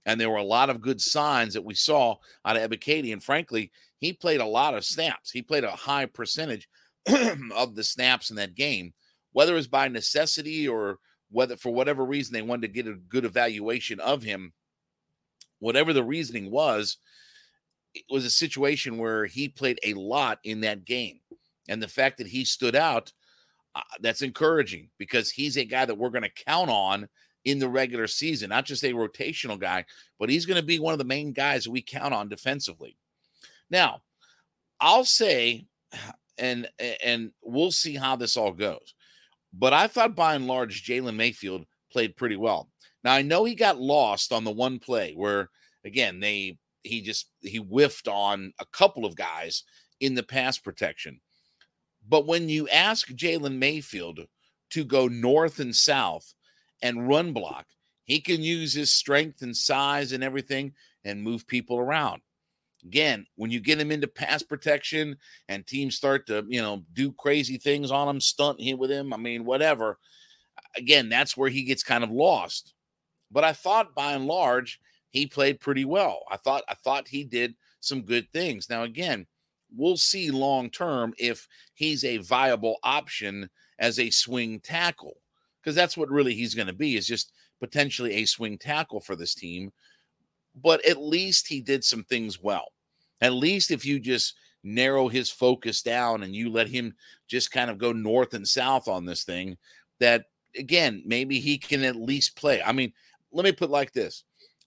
And 0.04 0.20
there 0.20 0.30
were 0.30 0.37
a 0.37 0.44
lot 0.44 0.68
of 0.68 0.80
good 0.80 1.00
signs 1.00 1.54
that 1.54 1.64
we 1.64 1.75
saw 1.75 2.16
out 2.44 2.56
of 2.56 2.68
Ebiketie. 2.68 3.12
And 3.12 3.23
frankly, 3.23 3.70
he 3.99 4.12
played 4.12 4.40
a 4.40 4.46
lot 4.46 4.75
of 4.75 4.85
snaps. 4.85 5.30
He 5.30 5.42
played 5.42 5.64
a 5.64 5.70
high 5.70 6.06
percentage 6.06 6.68
of 7.54 7.76
the 7.76 7.85
snaps 7.85 8.30
in 8.30 8.37
that 8.37 8.56
game, 8.56 8.92
whether 9.32 9.52
it 9.52 9.56
was 9.56 9.68
by 9.68 9.87
necessity 9.87 10.66
or 10.66 10.99
whether 11.30 11.56
for 11.56 11.73
whatever 11.73 12.04
reason 12.04 12.33
they 12.33 12.42
wanted 12.42 12.62
to 12.62 12.83
get 12.83 12.87
a 12.87 12.95
good 12.95 13.25
evaluation 13.25 14.00
of 14.00 14.23
him. 14.23 14.52
Whatever 15.59 15.92
the 15.92 16.04
reasoning 16.04 16.50
was, 16.50 16.99
it 17.95 18.04
was 18.11 18.25
a 18.25 18.30
situation 18.30 18.99
where 18.99 19.25
he 19.25 19.49
played 19.49 19.80
a 19.83 19.95
lot 19.95 20.38
in 20.45 20.61
that 20.61 20.85
game. 20.85 21.21
And 21.68 21.83
the 21.83 21.88
fact 21.88 22.18
that 22.18 22.26
he 22.26 22.45
stood 22.45 22.76
out, 22.76 23.12
uh, 23.75 23.80
that's 24.00 24.23
encouraging 24.23 24.90
because 24.99 25.30
he's 25.30 25.56
a 25.56 25.64
guy 25.64 25.85
that 25.85 25.99
we're 25.99 26.11
going 26.11 26.23
to 26.23 26.45
count 26.45 26.71
on 26.71 27.09
in 27.45 27.59
the 27.59 27.68
regular 27.68 28.06
season, 28.06 28.50
not 28.50 28.64
just 28.64 28.85
a 28.85 28.92
rotational 28.92 29.59
guy, 29.59 29.85
but 30.18 30.28
he's 30.28 30.47
going 30.47 30.61
to 30.61 30.66
be 30.66 30.78
one 30.78 30.92
of 30.92 30.99
the 30.99 31.04
main 31.04 31.33
guys 31.33 31.68
we 31.68 31.80
count 31.80 32.12
on 32.12 32.28
defensively. 32.28 32.97
Now, 33.71 34.02
I'll 34.80 35.04
say, 35.04 35.66
and 36.38 36.68
and 36.80 37.33
we'll 37.42 37.73
see 37.73 37.95
how 37.95 38.16
this 38.16 38.37
all 38.37 38.52
goes. 38.52 38.95
But 39.58 39.72
I 39.72 39.86
thought 39.86 40.14
by 40.14 40.34
and 40.34 40.46
large, 40.46 40.84
Jalen 40.84 41.16
Mayfield 41.16 41.66
played 41.90 42.16
pretty 42.16 42.36
well. 42.36 42.68
Now 43.04 43.14
I 43.14 43.22
know 43.22 43.44
he 43.44 43.54
got 43.54 43.80
lost 43.80 44.32
on 44.32 44.44
the 44.44 44.50
one 44.50 44.78
play 44.78 45.12
where 45.14 45.50
again 45.84 46.20
they 46.20 46.58
he 46.82 47.00
just 47.00 47.30
he 47.40 47.58
whiffed 47.58 48.08
on 48.08 48.52
a 48.58 48.66
couple 48.66 49.04
of 49.04 49.16
guys 49.16 49.64
in 50.00 50.14
the 50.14 50.22
pass 50.22 50.58
protection. 50.58 51.20
But 52.08 52.26
when 52.26 52.48
you 52.48 52.68
ask 52.68 53.08
Jalen 53.08 53.58
Mayfield 53.58 54.20
to 54.70 54.84
go 54.84 55.08
north 55.08 55.58
and 55.60 55.75
south 55.75 56.34
and 56.82 57.08
run 57.08 57.32
block. 57.32 57.66
He 58.04 58.20
can 58.20 58.42
use 58.42 58.72
his 58.72 58.92
strength 58.92 59.42
and 59.42 59.56
size 59.56 60.12
and 60.12 60.22
everything 60.22 60.75
and 61.04 61.22
move 61.22 61.46
people 61.46 61.78
around. 61.78 62.22
Again, 62.86 63.26
when 63.34 63.50
you 63.50 63.60
get 63.60 63.80
him 63.80 63.90
into 63.90 64.06
pass 64.06 64.42
protection 64.42 65.16
and 65.48 65.66
teams 65.66 65.96
start 65.96 66.26
to, 66.28 66.44
you 66.48 66.62
know, 66.62 66.84
do 66.92 67.12
crazy 67.12 67.58
things 67.58 67.90
on 67.90 68.08
him, 68.08 68.20
stunt 68.20 68.60
him 68.60 68.78
with 68.78 68.90
him, 68.90 69.12
I 69.12 69.16
mean, 69.16 69.44
whatever. 69.44 69.98
Again, 70.76 71.08
that's 71.08 71.36
where 71.36 71.50
he 71.50 71.64
gets 71.64 71.82
kind 71.82 72.04
of 72.04 72.10
lost. 72.10 72.74
But 73.30 73.42
I 73.42 73.52
thought 73.52 73.94
by 73.94 74.12
and 74.12 74.26
large, 74.26 74.80
he 75.10 75.26
played 75.26 75.60
pretty 75.60 75.84
well. 75.84 76.20
I 76.30 76.36
thought 76.36 76.62
I 76.68 76.74
thought 76.74 77.08
he 77.08 77.24
did 77.24 77.54
some 77.80 78.02
good 78.02 78.30
things. 78.32 78.68
Now 78.70 78.82
again, 78.84 79.26
we'll 79.74 79.96
see 79.96 80.30
long 80.30 80.70
term 80.70 81.12
if 81.18 81.48
he's 81.74 82.04
a 82.04 82.18
viable 82.18 82.76
option 82.82 83.48
as 83.78 83.98
a 83.98 84.10
swing 84.10 84.60
tackle 84.60 85.16
because 85.60 85.74
that's 85.74 85.96
what 85.96 86.10
really 86.10 86.34
he's 86.34 86.54
going 86.54 86.68
to 86.68 86.72
be 86.72 86.96
is 86.96 87.06
just 87.06 87.32
potentially 87.58 88.14
a 88.14 88.24
swing 88.26 88.58
tackle 88.58 89.00
for 89.00 89.16
this 89.16 89.34
team. 89.34 89.72
But 90.54 90.84
at 90.86 90.98
least 91.02 91.48
he 91.48 91.60
did 91.60 91.84
some 91.84 92.04
things 92.04 92.40
well. 92.40 92.68
At 93.20 93.32
least 93.32 93.70
if 93.70 93.85
you 93.85 93.99
just 93.99 94.35
narrow 94.62 95.08
his 95.08 95.30
focus 95.30 95.82
down 95.82 96.23
and 96.23 96.35
you 96.35 96.50
let 96.50 96.68
him 96.68 96.94
just 97.28 97.50
kind 97.50 97.70
of 97.70 97.78
go 97.78 97.92
north 97.92 98.35
and 98.35 98.46
south 98.46 98.88
on 98.88 99.04
this 99.04 99.25
thing, 99.25 99.56
that 100.00 100.26
again, 100.56 101.02
maybe 101.06 101.40
he 101.40 101.58
can 101.58 101.85
at 101.85 101.96
least 101.96 102.37
play. 102.37 102.62
I 102.62 102.73
mean, 102.73 102.92
let 103.32 103.44
me 103.44 103.52
put 103.52 103.70
like 103.70 103.92
this. 103.92 104.25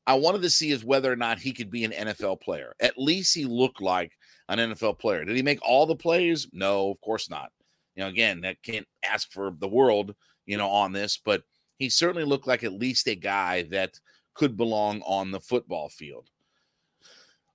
I 0.07 0.15
wanted 0.15 0.41
to 0.41 0.49
see 0.49 0.71
is 0.71 0.83
whether 0.83 1.11
or 1.11 1.15
not 1.15 1.39
he 1.39 1.51
could 1.51 1.69
be 1.69 1.83
an 1.83 1.91
NFL 1.91 2.41
player. 2.41 2.73
At 2.79 2.97
least 2.97 3.35
he 3.35 3.45
looked 3.45 3.81
like 3.81 4.13
an 4.47 4.57
NFL 4.57 4.97
player. 4.97 5.23
Did 5.23 5.35
he 5.35 5.43
make 5.43 5.59
all 5.61 5.85
the 5.85 5.95
plays? 5.95 6.47
No, 6.51 6.89
of 6.89 6.99
course 7.01 7.29
not. 7.29 7.51
You 7.95 8.03
know, 8.03 8.09
again, 8.09 8.41
that 8.41 8.63
can't 8.63 8.87
ask 9.03 9.31
for 9.31 9.53
the 9.59 9.67
world 9.67 10.15
you 10.49 10.57
know, 10.57 10.67
on 10.67 10.91
this, 10.91 11.19
but 11.23 11.43
he 11.77 11.89
certainly 11.89 12.23
looked 12.23 12.47
like 12.47 12.63
at 12.63 12.73
least 12.73 13.07
a 13.07 13.13
guy 13.13 13.61
that 13.69 13.99
could 14.33 14.57
belong 14.57 14.99
on 15.05 15.29
the 15.29 15.39
football 15.39 15.89
field. 15.89 16.27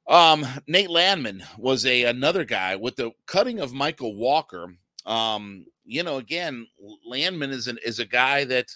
Um, 0.06 0.46
Nate 0.66 0.90
Landman 0.90 1.44
was 1.56 1.86
a 1.86 2.04
another 2.04 2.44
guy 2.44 2.76
with 2.76 2.96
the 2.96 3.12
cutting 3.26 3.60
of 3.60 3.72
Mykal 3.72 4.16
Walker. 4.16 4.74
Um, 5.06 5.66
you 5.84 6.02
know, 6.02 6.18
again, 6.18 6.66
Landman 7.06 7.50
is 7.50 7.68
an 7.68 7.78
is 7.84 7.98
a 7.98 8.06
guy 8.06 8.44
that 8.44 8.66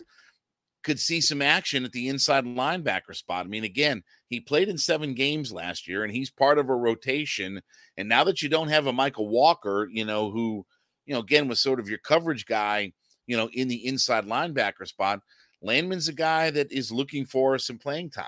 could 0.82 0.98
see 0.98 1.20
some 1.20 1.42
action 1.42 1.84
at 1.84 1.92
the 1.92 2.08
inside 2.08 2.44
linebacker 2.44 3.14
spot. 3.14 3.44
I 3.44 3.48
mean, 3.48 3.64
again, 3.64 4.02
he 4.28 4.40
played 4.40 4.68
in 4.68 4.78
seven 4.78 5.14
games 5.14 5.52
last 5.52 5.86
year, 5.86 6.04
and 6.04 6.12
he's 6.12 6.30
part 6.30 6.58
of 6.58 6.70
a 6.70 6.74
rotation. 6.74 7.60
And 7.96 8.08
now 8.08 8.24
that 8.24 8.40
you 8.40 8.48
don't 8.48 8.68
have 8.68 8.86
a 8.86 8.92
Mykal 8.92 9.28
Walker, 9.28 9.88
you 9.90 10.04
know, 10.04 10.30
who, 10.30 10.64
you 11.04 11.14
know, 11.14 11.20
again 11.20 11.48
was 11.48 11.60
sort 11.60 11.80
of 11.80 11.88
your 11.88 11.98
coverage 11.98 12.46
guy 12.46 12.92
you 13.28 13.36
know, 13.36 13.48
in 13.52 13.68
the 13.68 13.86
inside 13.86 14.24
linebacker 14.24 14.88
spot. 14.88 15.20
Landman's 15.62 16.08
a 16.08 16.12
guy 16.12 16.50
that 16.50 16.72
is 16.72 16.90
looking 16.90 17.24
for 17.26 17.58
some 17.58 17.78
playing 17.78 18.10
time. 18.10 18.24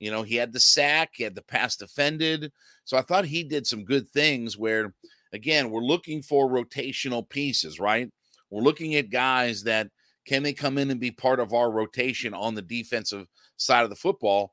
You 0.00 0.10
know, 0.10 0.22
he 0.22 0.34
had 0.34 0.52
the 0.52 0.60
sack, 0.60 1.10
he 1.14 1.22
had 1.22 1.34
the 1.34 1.42
pass 1.42 1.76
defended. 1.76 2.50
So 2.84 2.96
I 2.96 3.02
thought 3.02 3.26
he 3.26 3.44
did 3.44 3.66
some 3.66 3.84
good 3.84 4.08
things 4.08 4.58
where, 4.58 4.94
again, 5.32 5.70
we're 5.70 5.82
looking 5.82 6.22
for 6.22 6.48
rotational 6.48 7.28
pieces, 7.28 7.78
right? 7.78 8.10
We're 8.50 8.62
looking 8.62 8.96
at 8.96 9.10
guys 9.10 9.62
that 9.64 9.88
can 10.26 10.42
they 10.42 10.52
come 10.52 10.78
in 10.78 10.90
and 10.90 11.00
be 11.00 11.10
part 11.10 11.38
of 11.38 11.52
our 11.52 11.70
rotation 11.70 12.34
on 12.34 12.54
the 12.54 12.62
defensive 12.62 13.26
side 13.56 13.84
of 13.84 13.90
the 13.90 13.96
football? 13.96 14.52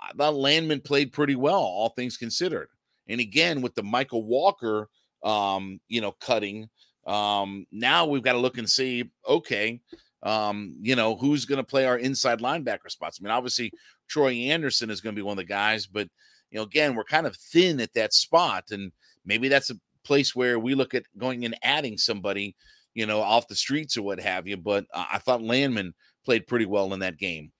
I 0.00 0.12
thought 0.16 0.34
Landman 0.34 0.80
played 0.80 1.12
pretty 1.12 1.36
well, 1.36 1.60
all 1.60 1.90
things 1.90 2.16
considered. 2.16 2.68
And 3.08 3.20
again, 3.20 3.60
with 3.60 3.74
the 3.74 3.82
Mykal 3.82 4.24
Walker, 4.24 4.88
um, 5.22 5.80
you 5.88 6.00
know, 6.00 6.12
cutting, 6.20 6.68
um, 7.06 7.66
now 7.70 8.06
we've 8.06 8.22
got 8.22 8.32
to 8.32 8.38
look 8.38 8.58
and 8.58 8.68
see, 8.68 9.10
okay, 9.26 9.80
um, 10.22 10.74
you 10.80 10.96
know, 10.96 11.16
who's 11.16 11.44
going 11.44 11.58
to 11.58 11.64
play 11.64 11.86
our 11.86 11.98
inside 11.98 12.40
linebacker 12.40 12.90
spots. 12.90 13.18
I 13.20 13.24
mean, 13.24 13.30
obviously, 13.30 13.72
Troy 14.10 14.32
Anderson 14.32 14.90
is 14.90 15.00
going 15.00 15.14
to 15.14 15.18
be 15.18 15.24
one 15.24 15.38
of 15.38 15.38
the 15.38 15.44
guys, 15.44 15.86
but, 15.86 16.08
you 16.50 16.58
know, 16.58 16.64
again, 16.64 16.94
we're 16.94 17.04
kind 17.04 17.26
of 17.26 17.36
thin 17.36 17.80
at 17.80 17.94
that 17.94 18.12
spot. 18.12 18.64
And 18.72 18.92
maybe 19.24 19.48
that's 19.48 19.70
a 19.70 19.78
place 20.04 20.34
where 20.34 20.58
we 20.58 20.74
look 20.74 20.94
at 20.94 21.04
going 21.16 21.44
and 21.44 21.56
adding 21.62 21.96
somebody, 21.96 22.56
you 22.92 23.06
know, 23.06 23.20
off 23.20 23.48
the 23.48 23.54
streets 23.54 23.96
or 23.96 24.02
what 24.02 24.20
have 24.20 24.48
you. 24.48 24.56
But 24.56 24.84
uh, 24.92 25.04
I 25.12 25.18
thought 25.18 25.42
Landman 25.42 25.94
played 26.24 26.48
pretty 26.48 26.66
well 26.66 26.92
in 26.92 27.00
that 27.00 27.18
game. 27.18 27.52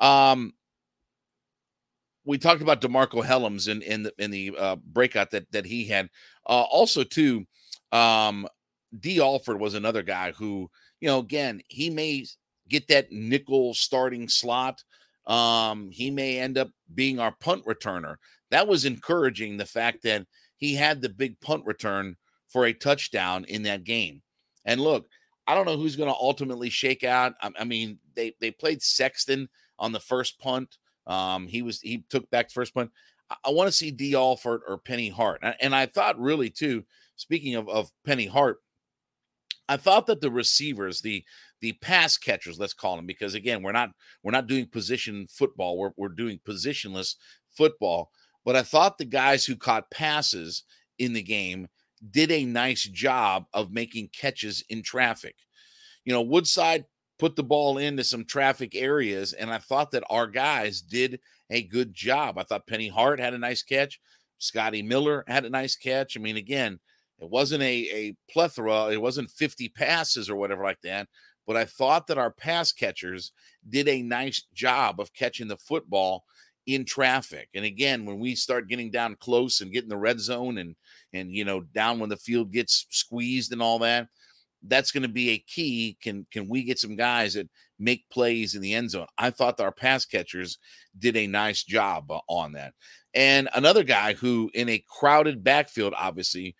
Um, 0.00 0.52
we 2.24 2.38
talked 2.38 2.62
about 2.62 2.80
DeMarcco 2.80 3.24
Hellams 3.24 3.68
in 3.68 3.82
in 3.82 4.02
the 4.04 4.12
in 4.18 4.30
the 4.30 4.54
uh, 4.58 4.76
breakout 4.76 5.30
that 5.30 5.50
that 5.52 5.64
he 5.64 5.86
had. 5.86 6.08
Uh, 6.46 6.62
also, 6.62 7.04
too, 7.04 7.44
um, 7.92 8.46
Dee 8.98 9.20
Alford 9.20 9.60
was 9.60 9.74
another 9.74 10.02
guy 10.02 10.32
who, 10.32 10.70
you 11.00 11.08
know, 11.08 11.18
again, 11.18 11.62
he 11.68 11.90
may 11.90 12.26
get 12.68 12.88
that 12.88 13.10
nickel 13.10 13.74
starting 13.74 14.28
slot. 14.28 14.82
Um, 15.26 15.90
he 15.90 16.10
may 16.10 16.38
end 16.38 16.58
up 16.58 16.70
being 16.94 17.18
our 17.18 17.32
punt 17.40 17.64
returner. 17.64 18.16
That 18.50 18.68
was 18.68 18.84
encouraging. 18.84 19.56
The 19.56 19.66
fact 19.66 20.02
that 20.02 20.26
he 20.56 20.74
had 20.74 21.00
the 21.00 21.08
big 21.08 21.40
punt 21.40 21.64
return 21.66 22.16
for 22.48 22.66
a 22.66 22.72
touchdown 22.72 23.44
in 23.48 23.62
that 23.62 23.84
game. 23.84 24.22
And 24.64 24.80
look, 24.80 25.06
I 25.46 25.54
don't 25.54 25.66
know 25.66 25.76
who's 25.76 25.96
going 25.96 26.10
to 26.10 26.18
ultimately 26.18 26.70
shake 26.70 27.04
out. 27.04 27.34
I, 27.40 27.50
I, 27.58 27.64
mean, 27.64 27.98
they 28.14 28.34
they 28.40 28.50
played 28.50 28.82
Sexton 28.82 29.48
on 29.78 29.92
the 29.92 30.00
first 30.00 30.38
punt. 30.38 30.76
Um, 31.06 31.46
he 31.48 31.62
was 31.62 31.80
he 31.80 32.04
took 32.08 32.28
back 32.30 32.48
the 32.48 32.54
first 32.54 32.74
punt. 32.74 32.90
I, 33.30 33.36
I 33.46 33.50
want 33.50 33.68
to 33.68 33.72
see 33.72 33.90
Dee 33.90 34.14
Alford 34.14 34.60
or 34.68 34.78
Penny 34.78 35.08
Hart, 35.08 35.40
and, 35.42 35.54
and 35.60 35.74
I 35.74 35.86
thought 35.86 36.20
really 36.20 36.50
too. 36.50 36.84
Speaking 37.16 37.56
of 37.56 37.68
of 37.68 37.90
Penny 38.04 38.26
Hart, 38.26 38.58
I 39.68 39.76
thought 39.76 40.06
that 40.06 40.20
the 40.20 40.30
receivers, 40.30 41.00
the 41.00 41.24
the 41.62 41.72
pass 41.74 42.18
catchers, 42.18 42.58
let's 42.58 42.74
call 42.74 42.96
them, 42.96 43.06
because 43.06 43.34
again, 43.34 43.62
we're 43.62 43.72
not 43.72 43.90
we're 44.22 44.32
not 44.32 44.48
doing 44.48 44.66
position 44.66 45.26
football. 45.30 45.78
We're 45.78 45.92
we're 45.96 46.08
doing 46.08 46.40
positionless 46.46 47.14
football. 47.56 48.10
But 48.44 48.56
I 48.56 48.62
thought 48.62 48.98
the 48.98 49.04
guys 49.04 49.44
who 49.46 49.56
caught 49.56 49.90
passes 49.90 50.64
in 50.98 51.12
the 51.12 51.22
game 51.22 51.68
did 52.10 52.32
a 52.32 52.44
nice 52.44 52.82
job 52.82 53.46
of 53.54 53.72
making 53.72 54.08
catches 54.08 54.64
in 54.68 54.82
traffic. 54.82 55.36
You 56.04 56.12
know, 56.12 56.22
Woodside 56.22 56.84
put 57.18 57.36
the 57.36 57.44
ball 57.44 57.78
into 57.78 58.02
some 58.02 58.24
traffic 58.24 58.74
areas, 58.74 59.32
and 59.32 59.50
I 59.50 59.58
thought 59.58 59.92
that 59.92 60.02
our 60.10 60.26
guys 60.26 60.82
did 60.82 61.20
a 61.50 61.62
good 61.62 61.94
job. 61.94 62.38
I 62.38 62.42
thought 62.42 62.66
Penny 62.66 62.88
Hart 62.88 63.20
had 63.20 63.34
a 63.34 63.38
nice 63.38 63.62
catch. 63.62 64.00
Scotty 64.38 64.82
Miller 64.82 65.22
had 65.28 65.44
a 65.44 65.50
nice 65.50 65.76
catch. 65.76 66.16
I 66.16 66.20
mean, 66.20 66.36
again, 66.36 66.80
it 67.20 67.30
wasn't 67.30 67.62
a, 67.62 67.88
a 67.92 68.16
plethora, 68.28 68.86
it 68.86 69.00
wasn't 69.00 69.30
50 69.30 69.68
passes 69.68 70.28
or 70.28 70.34
whatever 70.34 70.64
like 70.64 70.80
that, 70.82 71.06
but 71.46 71.56
I 71.56 71.64
thought 71.64 72.06
that 72.06 72.18
our 72.18 72.30
pass 72.30 72.72
catchers 72.72 73.32
did 73.68 73.88
a 73.88 74.02
nice 74.02 74.42
job 74.54 75.00
of 75.00 75.12
catching 75.14 75.48
the 75.48 75.56
football 75.56 76.24
in 76.66 76.84
traffic. 76.84 77.48
And 77.54 77.64
again, 77.64 78.04
when 78.04 78.20
we 78.20 78.34
start 78.34 78.68
getting 78.68 78.90
down 78.90 79.16
close 79.16 79.60
and 79.60 79.72
getting 79.72 79.88
the 79.88 79.96
red 79.96 80.20
zone 80.20 80.58
and 80.58 80.76
and 81.12 81.34
you 81.34 81.44
know 81.44 81.60
down 81.60 81.98
when 81.98 82.08
the 82.08 82.16
field 82.16 82.52
gets 82.52 82.86
squeezed 82.90 83.52
and 83.52 83.62
all 83.62 83.78
that, 83.80 84.08
that's 84.64 84.92
going 84.92 85.02
to 85.02 85.08
be 85.08 85.30
a 85.30 85.38
key. 85.38 85.96
Can 86.00 86.26
can 86.30 86.48
we 86.48 86.62
get 86.62 86.78
some 86.78 86.96
guys 86.96 87.34
that 87.34 87.48
make 87.78 88.08
plays 88.10 88.54
in 88.54 88.62
the 88.62 88.74
end 88.74 88.90
zone? 88.90 89.06
I 89.18 89.30
thought 89.30 89.60
our 89.60 89.72
pass 89.72 90.04
catchers 90.04 90.58
did 90.98 91.16
a 91.16 91.26
nice 91.26 91.64
job 91.64 92.12
on 92.28 92.52
that. 92.52 92.74
And 93.14 93.48
another 93.54 93.82
guy 93.82 94.14
who 94.14 94.50
in 94.54 94.68
a 94.68 94.84
crowded 94.88 95.42
backfield, 95.42 95.94
obviously, 95.96 96.54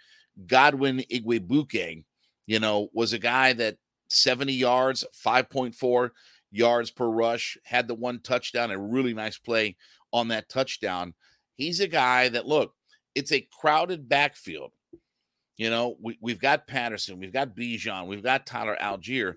Godwin 0.46 1.04
Igwebuike, 1.10 2.04
you 2.46 2.60
know, 2.60 2.88
was 2.92 3.12
a 3.12 3.18
guy 3.18 3.52
that 3.54 3.76
70 4.12 4.52
yards, 4.52 5.04
5.4 5.25 6.11
yards 6.50 6.90
per 6.90 7.09
rush, 7.09 7.57
had 7.64 7.88
the 7.88 7.95
one 7.95 8.21
touchdown, 8.21 8.71
a 8.71 8.78
really 8.78 9.14
nice 9.14 9.38
play 9.38 9.76
on 10.12 10.28
that 10.28 10.49
touchdown. 10.49 11.14
He's 11.57 11.81
a 11.81 11.88
guy 11.88 12.28
that, 12.28 12.47
look, 12.47 12.75
it's 13.14 13.33
a 13.33 13.47
crowded 13.61 14.09
backfield. 14.09 14.73
You 15.57 15.71
know, 15.71 15.97
we, 16.00 16.19
we've 16.21 16.40
got 16.40 16.66
Patterson, 16.66 17.19
we've 17.19 17.33
got 17.33 17.54
Bijan, 17.54 18.07
we've 18.07 18.23
got 18.23 18.47
Tyler 18.47 18.76
Allgeier, 18.81 19.35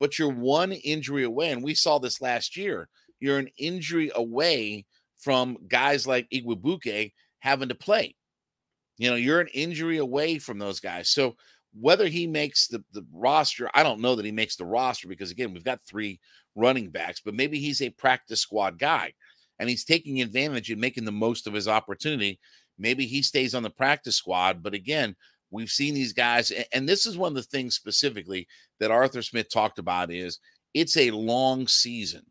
but 0.00 0.18
you're 0.18 0.32
one 0.32 0.72
injury 0.72 1.24
away. 1.24 1.50
And 1.50 1.62
we 1.62 1.74
saw 1.74 1.98
this 1.98 2.20
last 2.20 2.56
year. 2.56 2.88
You're 3.20 3.38
an 3.38 3.48
injury 3.58 4.10
away 4.14 4.86
from 5.18 5.58
guys 5.68 6.06
like 6.06 6.28
Igwebuike 6.30 7.12
having 7.40 7.68
to 7.68 7.74
play. 7.74 8.14
You 8.96 9.10
know, 9.10 9.16
you're 9.16 9.40
an 9.40 9.48
injury 9.48 9.98
away 9.98 10.38
from 10.38 10.58
those 10.58 10.80
guys. 10.80 11.08
So 11.10 11.36
whether 11.78 12.08
he 12.08 12.26
makes 12.26 12.68
the, 12.68 12.82
the 12.92 13.04
roster, 13.12 13.70
I 13.74 13.82
don't 13.82 14.00
know 14.00 14.14
that 14.14 14.24
he 14.24 14.32
makes 14.32 14.56
the 14.56 14.64
roster 14.64 15.08
because 15.08 15.30
again, 15.30 15.52
we've 15.52 15.64
got 15.64 15.80
three 15.82 16.20
running 16.54 16.90
backs, 16.90 17.20
but 17.24 17.34
maybe 17.34 17.58
he's 17.58 17.82
a 17.82 17.90
practice 17.90 18.40
squad 18.40 18.78
guy 18.78 19.12
and 19.58 19.68
he's 19.68 19.84
taking 19.84 20.20
advantage 20.20 20.70
and 20.70 20.80
making 20.80 21.04
the 21.04 21.12
most 21.12 21.46
of 21.46 21.52
his 21.52 21.68
opportunity. 21.68 22.38
Maybe 22.78 23.06
he 23.06 23.22
stays 23.22 23.54
on 23.54 23.62
the 23.62 23.70
practice 23.70 24.16
squad, 24.16 24.62
but 24.62 24.74
again, 24.74 25.16
we've 25.50 25.70
seen 25.70 25.94
these 25.94 26.12
guys, 26.12 26.52
and 26.72 26.88
this 26.88 27.06
is 27.06 27.18
one 27.18 27.32
of 27.32 27.36
the 27.36 27.42
things 27.42 27.74
specifically 27.74 28.46
that 28.80 28.90
Arthur 28.90 29.22
Smith 29.22 29.50
talked 29.52 29.78
about 29.78 30.12
is 30.12 30.38
it's 30.74 30.96
a 30.96 31.10
long 31.10 31.66
season. 31.66 32.22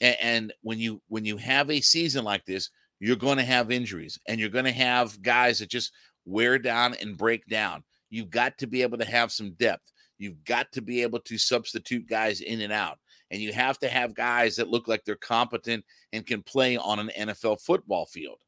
And 0.00 0.52
when 0.62 0.78
you 0.78 1.00
when 1.06 1.24
you 1.24 1.36
have 1.36 1.70
a 1.70 1.80
season 1.80 2.24
like 2.24 2.44
this, 2.44 2.70
you're 2.98 3.16
going 3.16 3.38
to 3.38 3.44
have 3.44 3.70
injuries 3.70 4.18
and 4.26 4.40
you're 4.40 4.48
going 4.48 4.64
to 4.64 4.72
have 4.72 5.22
guys 5.22 5.60
that 5.60 5.68
just 5.68 5.92
wear 6.24 6.58
down 6.58 6.94
and 7.00 7.16
break 7.16 7.46
down. 7.46 7.84
You've 8.14 8.30
got 8.30 8.58
to 8.58 8.66
be 8.66 8.82
able 8.82 8.98
to 8.98 9.04
have 9.04 9.32
some 9.32 9.52
depth. 9.52 9.92
You've 10.18 10.44
got 10.44 10.70
to 10.72 10.82
be 10.82 11.02
able 11.02 11.20
to 11.20 11.38
substitute 11.38 12.08
guys 12.08 12.40
in 12.40 12.60
and 12.60 12.72
out. 12.72 12.98
And 13.30 13.40
you 13.40 13.52
have 13.52 13.78
to 13.80 13.88
have 13.88 14.14
guys 14.14 14.56
that 14.56 14.68
look 14.68 14.86
like 14.86 15.04
they're 15.04 15.16
competent 15.16 15.84
and 16.12 16.26
can 16.26 16.42
play 16.42 16.76
on 16.76 16.98
an 16.98 17.10
NFL 17.18 17.60
football 17.62 18.06
field. 18.06 18.38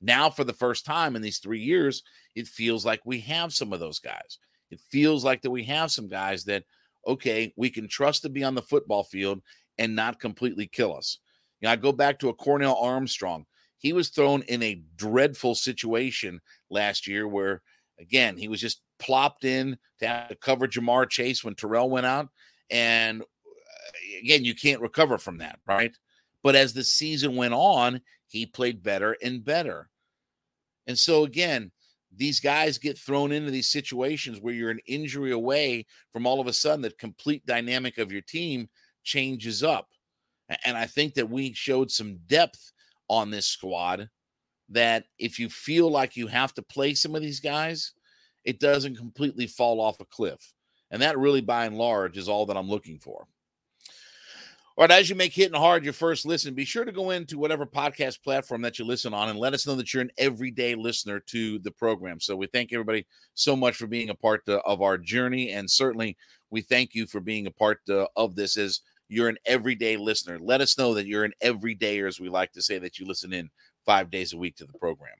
Now, 0.00 0.30
for 0.30 0.44
the 0.44 0.52
first 0.52 0.86
time 0.86 1.16
in 1.16 1.22
these 1.22 1.38
three 1.38 1.60
years, 1.60 2.02
it 2.34 2.46
feels 2.46 2.86
like 2.86 3.00
we 3.04 3.20
have 3.20 3.52
some 3.52 3.72
of 3.72 3.80
those 3.80 3.98
guys. 3.98 4.38
It 4.70 4.80
feels 4.90 5.24
like 5.24 5.42
that 5.42 5.50
we 5.50 5.64
have 5.64 5.90
some 5.90 6.08
guys 6.08 6.44
that, 6.44 6.64
okay, 7.06 7.52
we 7.56 7.70
can 7.70 7.88
trust 7.88 8.22
to 8.22 8.28
be 8.28 8.44
on 8.44 8.54
the 8.54 8.62
football 8.62 9.04
field 9.04 9.42
and 9.78 9.94
not 9.94 10.20
completely 10.20 10.66
kill 10.66 10.96
us. 10.96 11.18
You 11.60 11.66
know, 11.66 11.72
I 11.72 11.76
go 11.76 11.92
back 11.92 12.18
to 12.20 12.28
a 12.28 12.34
Cornell 12.34 12.76
Armstrong 12.76 13.46
he 13.78 13.92
was 13.92 14.08
thrown 14.08 14.42
in 14.42 14.62
a 14.62 14.82
dreadful 14.96 15.54
situation 15.54 16.40
last 16.70 17.06
year 17.06 17.28
where, 17.28 17.62
again, 18.00 18.36
he 18.36 18.48
was 18.48 18.60
just 18.60 18.80
plopped 18.98 19.44
in 19.44 19.78
to 20.00 20.06
have 20.06 20.28
to 20.28 20.34
cover 20.34 20.66
Ja'Marr 20.66 21.08
Chase 21.08 21.42
when 21.44 21.54
Terrell 21.54 21.90
went 21.90 22.06
out. 22.06 22.28
And 22.70 23.22
uh, 23.22 23.24
again, 24.20 24.44
you 24.44 24.54
can't 24.54 24.80
recover 24.80 25.18
from 25.18 25.38
that, 25.38 25.58
right? 25.66 25.96
But 26.42 26.56
as 26.56 26.72
the 26.72 26.84
season 26.84 27.36
went 27.36 27.54
on, 27.54 28.00
he 28.28 28.46
played 28.46 28.82
better 28.82 29.16
and 29.22 29.44
better. 29.44 29.88
And 30.86 30.98
so, 30.98 31.24
again, 31.24 31.72
these 32.14 32.40
guys 32.40 32.78
get 32.78 32.98
thrown 32.98 33.32
into 33.32 33.50
these 33.50 33.68
situations 33.68 34.40
where 34.40 34.54
you're 34.54 34.70
an 34.70 34.80
injury 34.86 35.32
away 35.32 35.86
from 36.12 36.26
all 36.26 36.40
of 36.40 36.46
a 36.46 36.52
sudden 36.52 36.82
the 36.82 36.90
complete 36.90 37.44
dynamic 37.46 37.98
of 37.98 38.12
your 38.12 38.22
team 38.22 38.68
changes 39.02 39.62
up. 39.62 39.88
And 40.64 40.76
I 40.76 40.86
think 40.86 41.14
that 41.14 41.28
we 41.28 41.52
showed 41.52 41.90
some 41.90 42.18
depth 42.26 42.72
on 43.08 43.30
this 43.30 43.46
squad 43.46 44.08
that 44.68 45.04
if 45.18 45.38
you 45.38 45.48
feel 45.48 45.90
like 45.90 46.16
you 46.16 46.26
have 46.26 46.54
to 46.54 46.62
play 46.62 46.94
some 46.94 47.14
of 47.14 47.22
these 47.22 47.40
guys, 47.40 47.92
it 48.46 48.60
doesn't 48.60 48.96
completely 48.96 49.46
fall 49.46 49.80
off 49.80 50.00
a 50.00 50.04
cliff. 50.06 50.54
And 50.90 51.02
that 51.02 51.18
really, 51.18 51.40
by 51.40 51.66
and 51.66 51.76
large, 51.76 52.16
is 52.16 52.28
all 52.28 52.46
that 52.46 52.56
I'm 52.56 52.68
looking 52.68 53.00
for. 53.00 53.26
All 54.78 54.82
right, 54.82 54.90
as 54.90 55.08
you 55.08 55.16
make 55.16 55.32
Hitting 55.32 55.58
Hard 55.58 55.84
your 55.84 55.94
first 55.94 56.26
listen, 56.26 56.54
be 56.54 56.66
sure 56.66 56.84
to 56.84 56.92
go 56.92 57.10
into 57.10 57.38
whatever 57.38 57.66
podcast 57.66 58.22
platform 58.22 58.60
that 58.62 58.78
you 58.78 58.84
listen 58.84 59.14
on 59.14 59.30
and 59.30 59.38
let 59.38 59.54
us 59.54 59.66
know 59.66 59.74
that 59.74 59.92
you're 59.92 60.02
an 60.02 60.12
everyday 60.18 60.74
listener 60.74 61.18
to 61.18 61.58
the 61.60 61.70
program. 61.70 62.20
So 62.20 62.36
we 62.36 62.46
thank 62.46 62.72
everybody 62.72 63.06
so 63.34 63.56
much 63.56 63.74
for 63.76 63.86
being 63.86 64.10
a 64.10 64.14
part 64.14 64.42
uh, 64.48 64.60
of 64.66 64.82
our 64.82 64.98
journey. 64.98 65.52
And 65.52 65.68
certainly 65.68 66.16
we 66.50 66.60
thank 66.60 66.94
you 66.94 67.06
for 67.06 67.20
being 67.20 67.46
a 67.46 67.50
part 67.50 67.80
uh, 67.88 68.06
of 68.16 68.36
this 68.36 68.56
as 68.58 68.82
you're 69.08 69.30
an 69.30 69.38
everyday 69.46 69.96
listener. 69.96 70.38
Let 70.38 70.60
us 70.60 70.78
know 70.78 70.94
that 70.94 71.06
you're 71.06 71.24
an 71.24 71.34
everydayer, 71.42 72.06
as 72.06 72.20
we 72.20 72.28
like 72.28 72.52
to 72.52 72.62
say, 72.62 72.78
that 72.78 72.98
you 72.98 73.06
listen 73.06 73.32
in 73.32 73.50
five 73.86 74.10
days 74.10 74.34
a 74.34 74.38
week 74.38 74.56
to 74.56 74.66
the 74.66 74.78
program. 74.78 75.16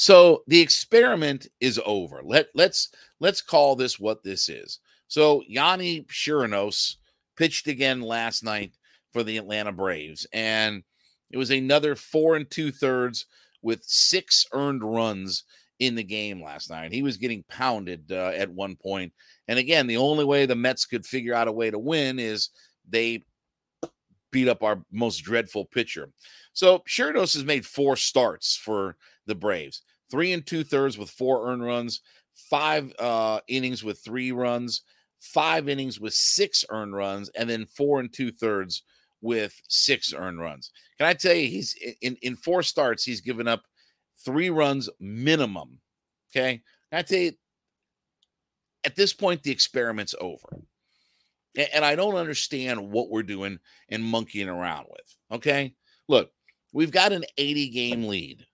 So 0.00 0.44
the 0.46 0.62
experiment 0.62 1.46
is 1.60 1.78
over. 1.84 2.22
Let 2.24 2.46
let's 2.54 2.88
let's 3.20 3.42
call 3.42 3.76
this 3.76 4.00
what 4.00 4.24
this 4.24 4.48
is. 4.48 4.78
So 5.08 5.42
Yonny 5.46 6.06
Chirinos 6.06 6.96
pitched 7.36 7.66
again 7.68 8.00
last 8.00 8.42
night 8.42 8.72
for 9.12 9.22
the 9.22 9.36
Atlanta 9.36 9.72
Braves, 9.72 10.26
and 10.32 10.84
it 11.30 11.36
was 11.36 11.50
another 11.50 11.94
four 11.94 12.36
and 12.36 12.50
two 12.50 12.72
thirds 12.72 13.26
with 13.60 13.84
six 13.84 14.46
earned 14.54 14.82
runs 14.82 15.44
in 15.80 15.96
the 15.96 16.02
game 16.02 16.42
last 16.42 16.70
night. 16.70 16.94
He 16.94 17.02
was 17.02 17.18
getting 17.18 17.44
pounded 17.50 18.10
uh, 18.10 18.32
at 18.34 18.48
one 18.48 18.76
point. 18.76 19.12
And 19.48 19.58
again, 19.58 19.86
the 19.86 19.98
only 19.98 20.24
way 20.24 20.46
the 20.46 20.56
Mets 20.56 20.86
could 20.86 21.04
figure 21.04 21.34
out 21.34 21.46
a 21.46 21.52
way 21.52 21.70
to 21.70 21.78
win 21.78 22.18
is 22.18 22.48
they 22.88 23.24
beat 24.30 24.48
up 24.48 24.62
our 24.62 24.82
most 24.90 25.18
dreadful 25.18 25.66
pitcher. 25.66 26.08
So 26.54 26.78
Chirinos 26.88 27.34
has 27.34 27.44
made 27.44 27.66
four 27.66 27.96
starts 27.96 28.56
for 28.56 28.96
the 29.26 29.34
Braves, 29.34 29.82
three 30.10 30.32
and 30.32 30.44
two 30.46 30.64
thirds 30.64 30.98
with 30.98 31.10
four 31.10 31.48
earned 31.48 31.64
runs, 31.64 32.00
five 32.34 32.92
uh, 32.98 33.40
innings 33.48 33.84
with 33.84 34.00
three 34.00 34.32
runs, 34.32 34.82
five 35.20 35.68
innings 35.68 36.00
with 36.00 36.14
six 36.14 36.64
earned 36.70 36.94
runs, 36.94 37.28
and 37.30 37.48
then 37.48 37.66
four 37.66 38.00
and 38.00 38.12
two 38.12 38.30
thirds 38.30 38.82
with 39.20 39.60
six 39.68 40.12
earned 40.12 40.40
runs. 40.40 40.70
Can 40.98 41.06
I 41.06 41.14
tell 41.14 41.34
you, 41.34 41.48
he's 41.48 41.76
in, 42.00 42.16
in 42.22 42.36
four 42.36 42.62
starts, 42.62 43.04
he's 43.04 43.20
given 43.20 43.46
up 43.46 43.62
three 44.24 44.50
runs 44.50 44.88
minimum. 44.98 45.80
Okay. 46.30 46.62
I 46.92 47.02
tell 47.02 47.18
you, 47.18 47.32
at 48.84 48.96
this 48.96 49.12
point, 49.12 49.42
the 49.42 49.50
experiment's 49.50 50.14
over. 50.20 50.62
And 51.72 51.84
I 51.84 51.96
don't 51.96 52.14
understand 52.14 52.90
what 52.90 53.10
we're 53.10 53.24
doing 53.24 53.58
and 53.88 54.04
monkeying 54.04 54.48
around 54.48 54.86
with. 54.88 55.16
Okay. 55.32 55.74
Look, 56.08 56.30
we've 56.72 56.92
got 56.92 57.12
an 57.12 57.24
80 57.36 57.68
game 57.70 58.04
lead. 58.06 58.46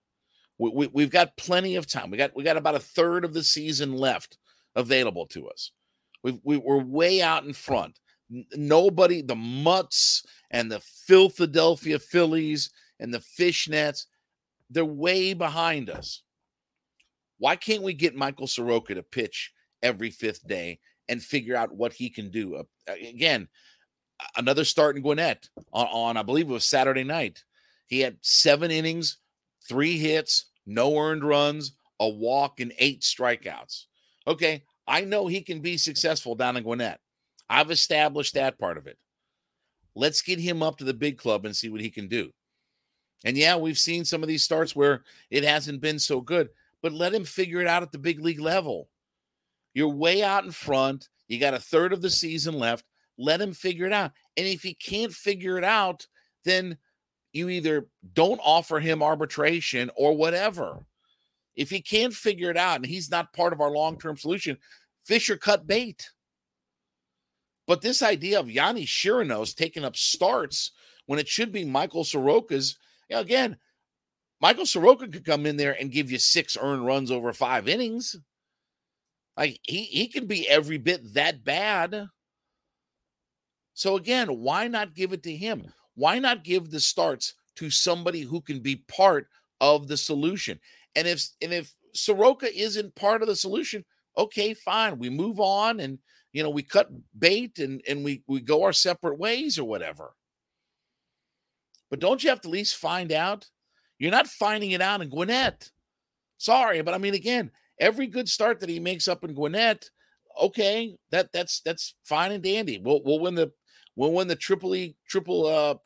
We, 0.59 0.88
we, 0.92 1.03
have 1.03 1.11
got 1.11 1.37
plenty 1.37 1.77
of 1.77 1.87
time. 1.87 2.11
We 2.11 2.16
got 2.16 2.35
we 2.35 2.42
got 2.42 2.57
about 2.57 2.75
a 2.75 2.81
third 2.81 3.25
of 3.25 3.35
the 3.35 3.45
season 3.45 3.92
left 3.92 4.38
available 4.75 5.27
to 5.27 5.49
us. 5.49 5.73
We've, 6.23 6.38
we, 6.42 6.57
we're 6.57 6.83
way 6.83 7.23
out 7.23 7.45
in 7.45 7.53
front. 7.53 7.99
Nobody, 8.55 9.23
the 9.23 9.37
Mutts 9.37 10.25
and 10.51 10.71
the 10.71 10.81
Philadelphia 10.81 11.99
Phillies 11.99 12.71
and 12.99 13.12
the 13.12 13.23
Fishnets, 13.38 14.07
they're 14.71 14.85
way 14.85 15.35
behind 15.35 15.90
us. 15.90 16.23
Why 17.38 17.57
can't 17.57 17.83
we 17.83 17.92
get 17.92 18.16
Michael 18.16 18.47
Soroka 18.47 18.95
to 18.95 19.03
pitch 19.03 19.53
every 19.83 20.11
fifth 20.11 20.47
day 20.47 20.81
and 21.09 21.23
figure 21.23 21.57
out 21.57 21.75
what 21.75 21.92
he 21.92 22.09
can 22.11 22.31
do? 22.31 22.57
Uh, 22.57 22.64
again, 23.09 23.49
another 24.37 24.64
start 24.64 24.97
in 24.97 25.03
Gwinnett 25.03 25.49
on, 25.73 25.87
on, 25.87 26.16
I 26.16 26.23
believe 26.23 26.49
it 26.49 26.53
was 26.53 26.64
Saturday 26.64 27.05
night. 27.05 27.45
He 27.87 28.01
had 28.01 28.16
seven 28.23 28.71
innings, 28.71 29.19
three 29.68 29.98
hits, 29.98 30.46
no 30.66 30.96
earned 30.98 31.24
runs, 31.24 31.72
a 32.00 32.09
walk, 32.09 32.61
and 32.61 32.72
eight 32.79 33.02
strikeouts. 33.02 33.85
Okay, 34.26 34.64
I 34.87 35.02
know 35.02 35.26
he 35.26 35.40
can 35.40 35.61
be 35.61 35.76
successful 35.76 36.35
down 36.35 36.57
in 36.57 36.62
Gwinnett. 36.62 37.00
I've 37.48 37.70
established 37.70 38.35
that 38.35 38.59
part 38.59 38.79
of 38.79 38.87
it. 38.87 38.98
Let's 39.94 40.22
get 40.22 40.38
him 40.38 40.62
up 40.62 40.79
to 40.79 40.85
the 40.85 40.94
big 40.94 41.16
club 41.16 41.46
and 41.46 41.57
see 41.57 41.68
what 41.68 41.81
he 41.81 41.90
can 41.90 42.09
do. 42.09 42.31
And 43.24 43.37
yeah, 43.37 43.57
we've 43.57 43.79
seen 43.79 44.05
some 44.05 44.22
of 44.22 44.29
these 44.29 44.44
starts 44.44 44.76
where 44.76 45.05
it 45.31 45.42
hasn't 45.42 45.81
been 45.81 45.98
so 45.98 46.20
good, 46.20 46.50
but 46.83 46.92
let 46.92 47.14
him 47.14 47.24
figure 47.24 47.61
it 47.61 47.66
out 47.66 47.83
at 47.83 47.92
the 47.92 47.98
big 47.98 48.20
league 48.20 48.40
level. 48.40 48.88
You're 49.74 49.88
way 49.88 50.22
out 50.22 50.44
in 50.44 50.50
front. 50.50 51.09
You 51.29 51.40
got 51.40 51.55
a 51.55 51.59
third 51.59 51.92
of 51.92 52.02
the 52.02 52.11
season 52.11 52.59
left. 52.59 52.85
Let 53.18 53.40
him 53.40 53.52
figure 53.52 53.87
it 53.87 53.92
out. 53.92 54.12
And 54.37 54.46
if 54.46 54.62
he 54.62 54.74
can't 54.74 55.12
figure 55.12 55.57
it 55.59 55.64
out, 55.64 56.07
then 56.44 56.76
you 57.37 57.49
either 57.49 57.87
don't 58.14 58.40
offer 58.42 58.81
him 58.81 59.03
arbitration 59.03 59.90
or 59.94 60.16
whatever. 60.16 60.85
If 61.55 61.70
he 61.70 61.81
can't 61.81 62.12
figure 62.12 62.51
it 62.51 62.57
out 62.57 62.77
and 62.77 62.87
he's 62.87 63.11
not 63.11 63.33
part 63.33 63.53
of 63.53 63.61
our 63.61 63.70
long 63.70 63.99
term 63.99 64.16
solution, 64.16 64.59
Fisher 65.05 65.37
cut 65.37 65.66
bait. 65.66 66.11
But 67.66 67.83
this 67.83 68.03
idea 68.03 68.38
of 68.38 68.46
Yonny 68.46 68.85
Chirinos 68.85 69.55
taking 69.55 69.85
up 69.85 69.96
starts 69.96 70.72
when 71.07 71.18
it 71.18 71.29
should 71.29 71.53
be 71.53 71.64
Michael 71.64 72.05
Soroka's, 72.05 72.77
you 73.09 73.16
know, 73.16 73.22
again, 73.22 73.57
Michael 74.40 74.66
Soroka 74.66 75.09
could 75.09 75.25
come 75.25 75.46
in 75.46 75.57
there 75.57 75.77
and 75.79 75.90
give 75.90 76.11
you 76.11 76.18
six 76.18 76.57
earned 76.61 76.85
runs 76.85 77.11
over 77.11 77.33
five 77.33 77.68
innings. 77.68 78.16
Like 79.37 79.59
he 79.62 79.83
he 79.85 80.09
can 80.09 80.27
be 80.27 80.49
every 80.49 80.79
bit 80.79 81.14
that 81.14 81.44
bad. 81.44 82.09
So 83.75 83.96
again, 83.96 84.29
why 84.29 84.68
not 84.68 84.94
give 84.94 85.12
it 85.12 85.22
to 85.25 85.35
him? 85.35 85.72
Why 85.96 86.18
not 86.18 86.44
give 86.44 86.70
the 86.70 86.80
starts 86.80 87.35
to 87.56 87.70
somebody 87.70 88.20
who 88.20 88.40
can 88.40 88.61
be 88.61 88.76
part 88.88 89.28
of 89.61 89.88
the 89.88 89.96
solution? 89.96 90.61
And 90.94 91.09
if 91.09 91.26
and 91.42 91.52
if 91.52 91.74
Soroka 91.94 92.54
isn't 92.54 92.94
part 92.94 93.22
of 93.22 93.28
the 93.28 93.37
solution, 93.37 93.85
okay, 94.16 94.54
fine. 94.54 94.98
We 94.98 95.11
move 95.11 95.40
on 95.40 95.80
and 95.80 95.98
you 96.32 96.42
know 96.42 96.50
we 96.50 96.62
cut 96.62 96.90
bait 97.18 97.59
and 97.59 97.82
and 97.88 98.04
we 98.04 98.22
we 98.26 98.40
go 98.40 98.62
our 98.62 98.72
separate 98.72 99.18
ways 99.18 99.59
or 99.59 99.64
whatever. 99.64 100.14
But 101.90 102.00
don't 102.00 102.22
you 102.22 102.30
have 102.30 102.40
to 102.42 102.48
at 102.48 102.52
least 102.52 102.76
find 102.76 103.11
out? 103.11 103.48
You're 103.98 104.11
not 104.11 104.26
finding 104.26 104.72
it 104.72 104.82
out 104.82 105.00
in 105.00 105.09
Gwinnett. 105.09 105.70
Sorry, 106.38 106.82
but 106.82 106.94
I 106.94 106.98
mean 106.98 107.14
again, 107.14 107.50
every 107.80 108.06
good 108.06 108.28
start 108.28 108.61
that 108.61 108.68
he 108.68 108.78
makes 108.78 109.09
up 109.09 109.24
in 109.24 109.35
Gwinnett, 109.35 109.90
okay, 110.40 110.96
that 111.11 111.32
that's 111.32 111.61
that's 111.61 111.94
fine 112.04 112.32
and 112.32 112.42
dandy. 112.42 112.78
We'll 112.78 113.02
we'll 113.04 113.20
win 113.20 113.35
the 113.35 113.52
we'll 113.94 114.12
win 114.12 114.28
the 114.28 114.37
triple 114.37 114.74
E 114.74 114.96
triple 115.09 115.46
uh, 115.46 115.76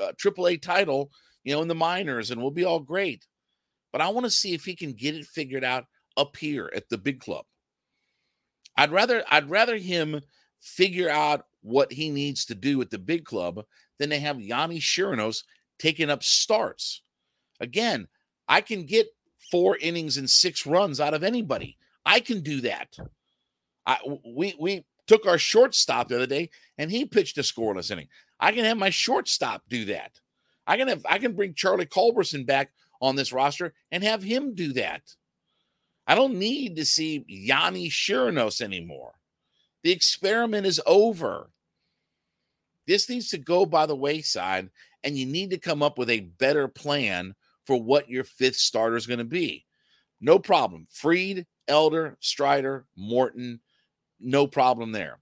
uh 0.00 0.12
triple 0.18 0.48
A 0.48 0.56
title, 0.56 1.10
you 1.44 1.54
know, 1.54 1.62
in 1.62 1.68
the 1.68 1.74
minors, 1.74 2.30
and 2.30 2.40
we'll 2.40 2.50
be 2.50 2.64
all 2.64 2.80
great. 2.80 3.26
But 3.92 4.00
I 4.00 4.08
want 4.08 4.24
to 4.24 4.30
see 4.30 4.54
if 4.54 4.64
he 4.64 4.76
can 4.76 4.92
get 4.92 5.14
it 5.14 5.26
figured 5.26 5.64
out 5.64 5.86
up 6.16 6.36
here 6.36 6.70
at 6.74 6.88
the 6.88 6.98
big 6.98 7.20
club. 7.20 7.44
I'd 8.76 8.92
rather 8.92 9.24
I'd 9.30 9.50
rather 9.50 9.76
him 9.76 10.20
figure 10.60 11.10
out 11.10 11.46
what 11.62 11.92
he 11.92 12.10
needs 12.10 12.44
to 12.46 12.54
do 12.54 12.80
at 12.80 12.90
the 12.90 12.98
big 12.98 13.24
club 13.24 13.64
than 13.98 14.10
to 14.10 14.18
have 14.18 14.36
Yonny 14.36 14.78
Chirinos 14.78 15.42
taking 15.78 16.10
up 16.10 16.22
starts. 16.22 17.02
Again, 17.60 18.08
I 18.48 18.60
can 18.60 18.84
get 18.84 19.08
four 19.50 19.76
innings 19.76 20.16
and 20.16 20.28
six 20.28 20.66
runs 20.66 21.00
out 21.00 21.14
of 21.14 21.22
anybody. 21.22 21.76
I 22.04 22.20
can 22.20 22.40
do 22.40 22.60
that. 22.62 22.96
I 23.86 23.98
we 24.24 24.54
we 24.58 24.84
took 25.06 25.26
our 25.26 25.38
shortstop 25.38 26.08
the 26.08 26.16
other 26.16 26.26
day 26.26 26.50
and 26.78 26.90
he 26.90 27.04
pitched 27.04 27.38
a 27.38 27.42
scoreless 27.42 27.90
inning. 27.90 28.08
I 28.40 28.52
can 28.52 28.64
have 28.64 28.78
my 28.78 28.90
shortstop 28.90 29.62
do 29.68 29.84
that. 29.86 30.18
I 30.66 30.76
can 30.76 30.88
have 30.88 31.04
I 31.08 31.18
can 31.18 31.34
bring 31.34 31.54
Charlie 31.54 31.86
Culberson 31.86 32.44
back 32.46 32.72
on 33.00 33.16
this 33.16 33.32
roster 33.32 33.74
and 33.92 34.02
have 34.02 34.22
him 34.22 34.54
do 34.54 34.72
that. 34.72 35.02
I 36.06 36.14
don't 36.14 36.38
need 36.38 36.76
to 36.76 36.84
see 36.84 37.24
Yonny 37.30 37.88
Chirinos 37.88 38.60
anymore. 38.60 39.12
The 39.82 39.92
experiment 39.92 40.66
is 40.66 40.80
over. 40.86 41.50
This 42.86 43.08
needs 43.08 43.28
to 43.28 43.38
go 43.38 43.64
by 43.64 43.86
the 43.86 43.94
wayside, 43.94 44.70
and 45.04 45.16
you 45.16 45.26
need 45.26 45.50
to 45.50 45.58
come 45.58 45.82
up 45.82 45.98
with 45.98 46.10
a 46.10 46.20
better 46.20 46.66
plan 46.66 47.34
for 47.64 47.80
what 47.80 48.10
your 48.10 48.24
fifth 48.24 48.56
starter 48.56 48.96
is 48.96 49.06
going 49.06 49.18
to 49.18 49.24
be. 49.24 49.66
No 50.20 50.38
problem. 50.38 50.86
Fried, 50.90 51.46
Elder, 51.68 52.16
Strider, 52.20 52.86
Morton, 52.96 53.60
no 54.18 54.46
problem 54.46 54.92
there. 54.92 55.20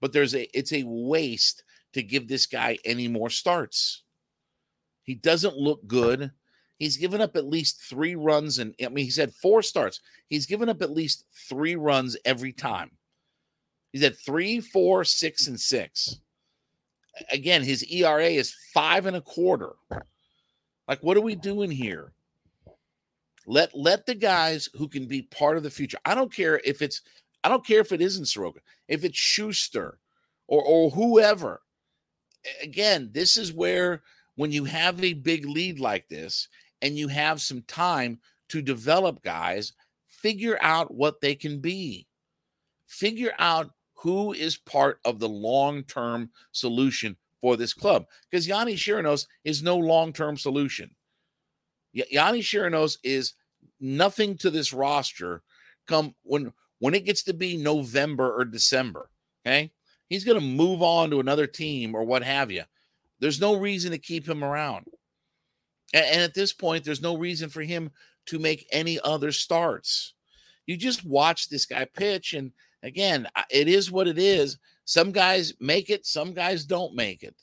But 0.00 0.12
there's 0.12 0.34
a 0.34 0.46
it's 0.56 0.72
a 0.72 0.84
waste 0.84 1.64
to 1.94 2.02
give 2.02 2.28
this 2.28 2.46
guy 2.46 2.78
any 2.84 3.08
more 3.08 3.30
starts. 3.30 4.02
He 5.02 5.14
doesn't 5.14 5.56
look 5.56 5.86
good. 5.86 6.30
He's 6.78 6.96
given 6.96 7.20
up 7.20 7.36
at 7.36 7.46
least 7.46 7.82
three 7.82 8.14
runs, 8.14 8.58
and 8.58 8.74
I 8.84 8.88
mean, 8.88 9.04
he's 9.04 9.16
had 9.16 9.32
four 9.34 9.62
starts. 9.62 10.00
He's 10.28 10.46
given 10.46 10.68
up 10.68 10.82
at 10.82 10.90
least 10.90 11.24
three 11.48 11.76
runs 11.76 12.16
every 12.24 12.52
time. 12.52 12.90
He's 13.92 14.02
at 14.02 14.18
three, 14.18 14.60
four, 14.60 15.04
six, 15.04 15.46
and 15.46 15.58
six. 15.58 16.18
Again, 17.30 17.62
his 17.62 17.84
ERA 17.84 18.26
is 18.26 18.56
five 18.72 19.06
and 19.06 19.16
a 19.16 19.20
quarter. 19.20 19.74
Like, 20.88 21.00
what 21.00 21.16
are 21.16 21.22
we 21.22 21.36
doing 21.36 21.70
here? 21.70 22.12
Let 23.46 23.76
let 23.76 24.06
the 24.06 24.14
guys 24.14 24.68
who 24.74 24.88
can 24.88 25.06
be 25.06 25.22
part 25.22 25.56
of 25.56 25.62
the 25.62 25.70
future. 25.70 25.98
I 26.04 26.14
don't 26.14 26.32
care 26.32 26.60
if 26.64 26.82
it's 26.82 27.02
I 27.44 27.48
don't 27.48 27.64
care 27.64 27.80
if 27.80 27.92
it 27.92 28.00
isn't 28.00 28.26
Soroka, 28.26 28.60
if 28.88 29.04
it's 29.04 29.18
Shuster 29.18 29.98
or 30.48 30.62
or 30.62 30.90
whoever. 30.90 31.60
Again, 32.62 33.10
this 33.12 33.36
is 33.36 33.52
where 33.52 34.02
when 34.36 34.52
you 34.52 34.64
have 34.64 35.02
a 35.02 35.12
big 35.14 35.46
lead 35.46 35.80
like 35.80 36.08
this 36.08 36.48
and 36.82 36.96
you 36.96 37.08
have 37.08 37.40
some 37.40 37.62
time 37.62 38.18
to 38.48 38.60
develop 38.60 39.22
guys, 39.22 39.72
figure 40.08 40.58
out 40.60 40.92
what 40.92 41.20
they 41.20 41.34
can 41.34 41.60
be. 41.60 42.06
Figure 42.86 43.32
out 43.38 43.70
who 43.94 44.32
is 44.32 44.56
part 44.56 45.00
of 45.04 45.18
the 45.18 45.28
long-term 45.28 46.30
solution 46.52 47.16
for 47.40 47.56
this 47.56 47.72
club 47.72 48.06
because 48.30 48.46
Yonny 48.46 48.74
Chirinos 48.74 49.26
is 49.44 49.62
no 49.62 49.76
long-term 49.76 50.36
solution. 50.36 50.94
Y- 51.94 52.04
Yonny 52.12 52.40
Chirinos 52.40 52.98
is 53.02 53.34
nothing 53.80 54.36
to 54.38 54.50
this 54.50 54.72
roster 54.72 55.42
come 55.86 56.14
when 56.22 56.52
when 56.78 56.94
it 56.94 57.04
gets 57.04 57.22
to 57.22 57.32
be 57.32 57.56
November 57.56 58.34
or 58.34 58.44
December. 58.44 59.10
Okay, 59.46 59.72
he's 60.08 60.24
going 60.24 60.38
to 60.38 60.44
move 60.44 60.82
on 60.82 61.10
to 61.10 61.20
another 61.20 61.46
team 61.46 61.94
or 61.94 62.04
what 62.04 62.22
have 62.22 62.50
you. 62.50 62.64
There's 63.20 63.40
no 63.40 63.56
reason 63.56 63.92
to 63.92 63.98
keep 63.98 64.28
him 64.28 64.44
around. 64.44 64.86
And, 65.92 66.04
and 66.04 66.22
at 66.22 66.34
this 66.34 66.52
point, 66.52 66.84
there's 66.84 67.02
no 67.02 67.16
reason 67.16 67.48
for 67.48 67.62
him 67.62 67.90
to 68.26 68.38
make 68.38 68.66
any 68.70 68.98
other 69.00 69.32
starts. 69.32 70.14
You 70.66 70.76
just 70.76 71.04
watch 71.04 71.48
this 71.48 71.66
guy 71.66 71.84
pitch, 71.84 72.32
and 72.32 72.52
again, 72.82 73.28
it 73.50 73.68
is 73.68 73.90
what 73.90 74.08
it 74.08 74.18
is. 74.18 74.58
Some 74.86 75.12
guys 75.12 75.54
make 75.60 75.90
it, 75.90 76.06
some 76.06 76.32
guys 76.32 76.64
don't 76.64 76.94
make 76.94 77.22
it. 77.22 77.34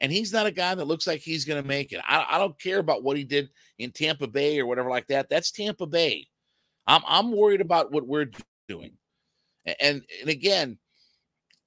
And 0.00 0.12
he's 0.12 0.32
not 0.32 0.46
a 0.46 0.50
guy 0.50 0.74
that 0.74 0.86
looks 0.86 1.06
like 1.06 1.20
he's 1.20 1.46
going 1.46 1.62
to 1.62 1.66
make 1.66 1.92
it. 1.92 2.00
I, 2.06 2.26
I, 2.32 2.38
don't 2.38 2.58
care 2.60 2.78
about 2.78 3.02
what 3.02 3.16
he 3.16 3.24
did 3.24 3.48
in 3.78 3.92
Tampa 3.92 4.26
Bay 4.26 4.60
or 4.60 4.66
whatever 4.66 4.90
like 4.90 5.06
that. 5.06 5.30
That's 5.30 5.50
Tampa 5.50 5.86
Bay. 5.86 6.26
I'm 6.86 7.00
I'm 7.06 7.32
worried 7.32 7.62
about 7.62 7.92
what 7.92 8.06
we're 8.06 8.30
doing. 8.68 8.92
And 9.80 10.02
and 10.20 10.30
again, 10.30 10.78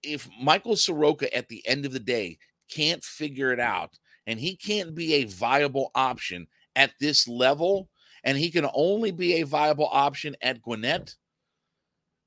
if 0.04 0.30
Michael 0.42 0.76
Soroka 0.76 1.34
at 1.36 1.48
the 1.50 1.66
end 1.68 1.86
of 1.86 1.94
the 1.94 2.00
day 2.00 2.38
can't 2.70 3.04
figure 3.04 3.52
it 3.52 3.60
out 3.60 3.98
and 4.28 4.40
he 4.40 4.56
can't 4.56 4.96
be 4.96 5.16
a 5.16 5.26
viable 5.26 5.92
option 5.96 6.48
at 6.76 6.92
this 7.00 7.28
level 7.28 7.90
and 8.24 8.38
he 8.38 8.52
can 8.52 8.68
only 8.74 9.12
be 9.12 9.36
a 9.36 9.46
viable 9.46 9.90
option 9.92 10.36
at 10.42 10.62
Gwinnett, 10.62 11.16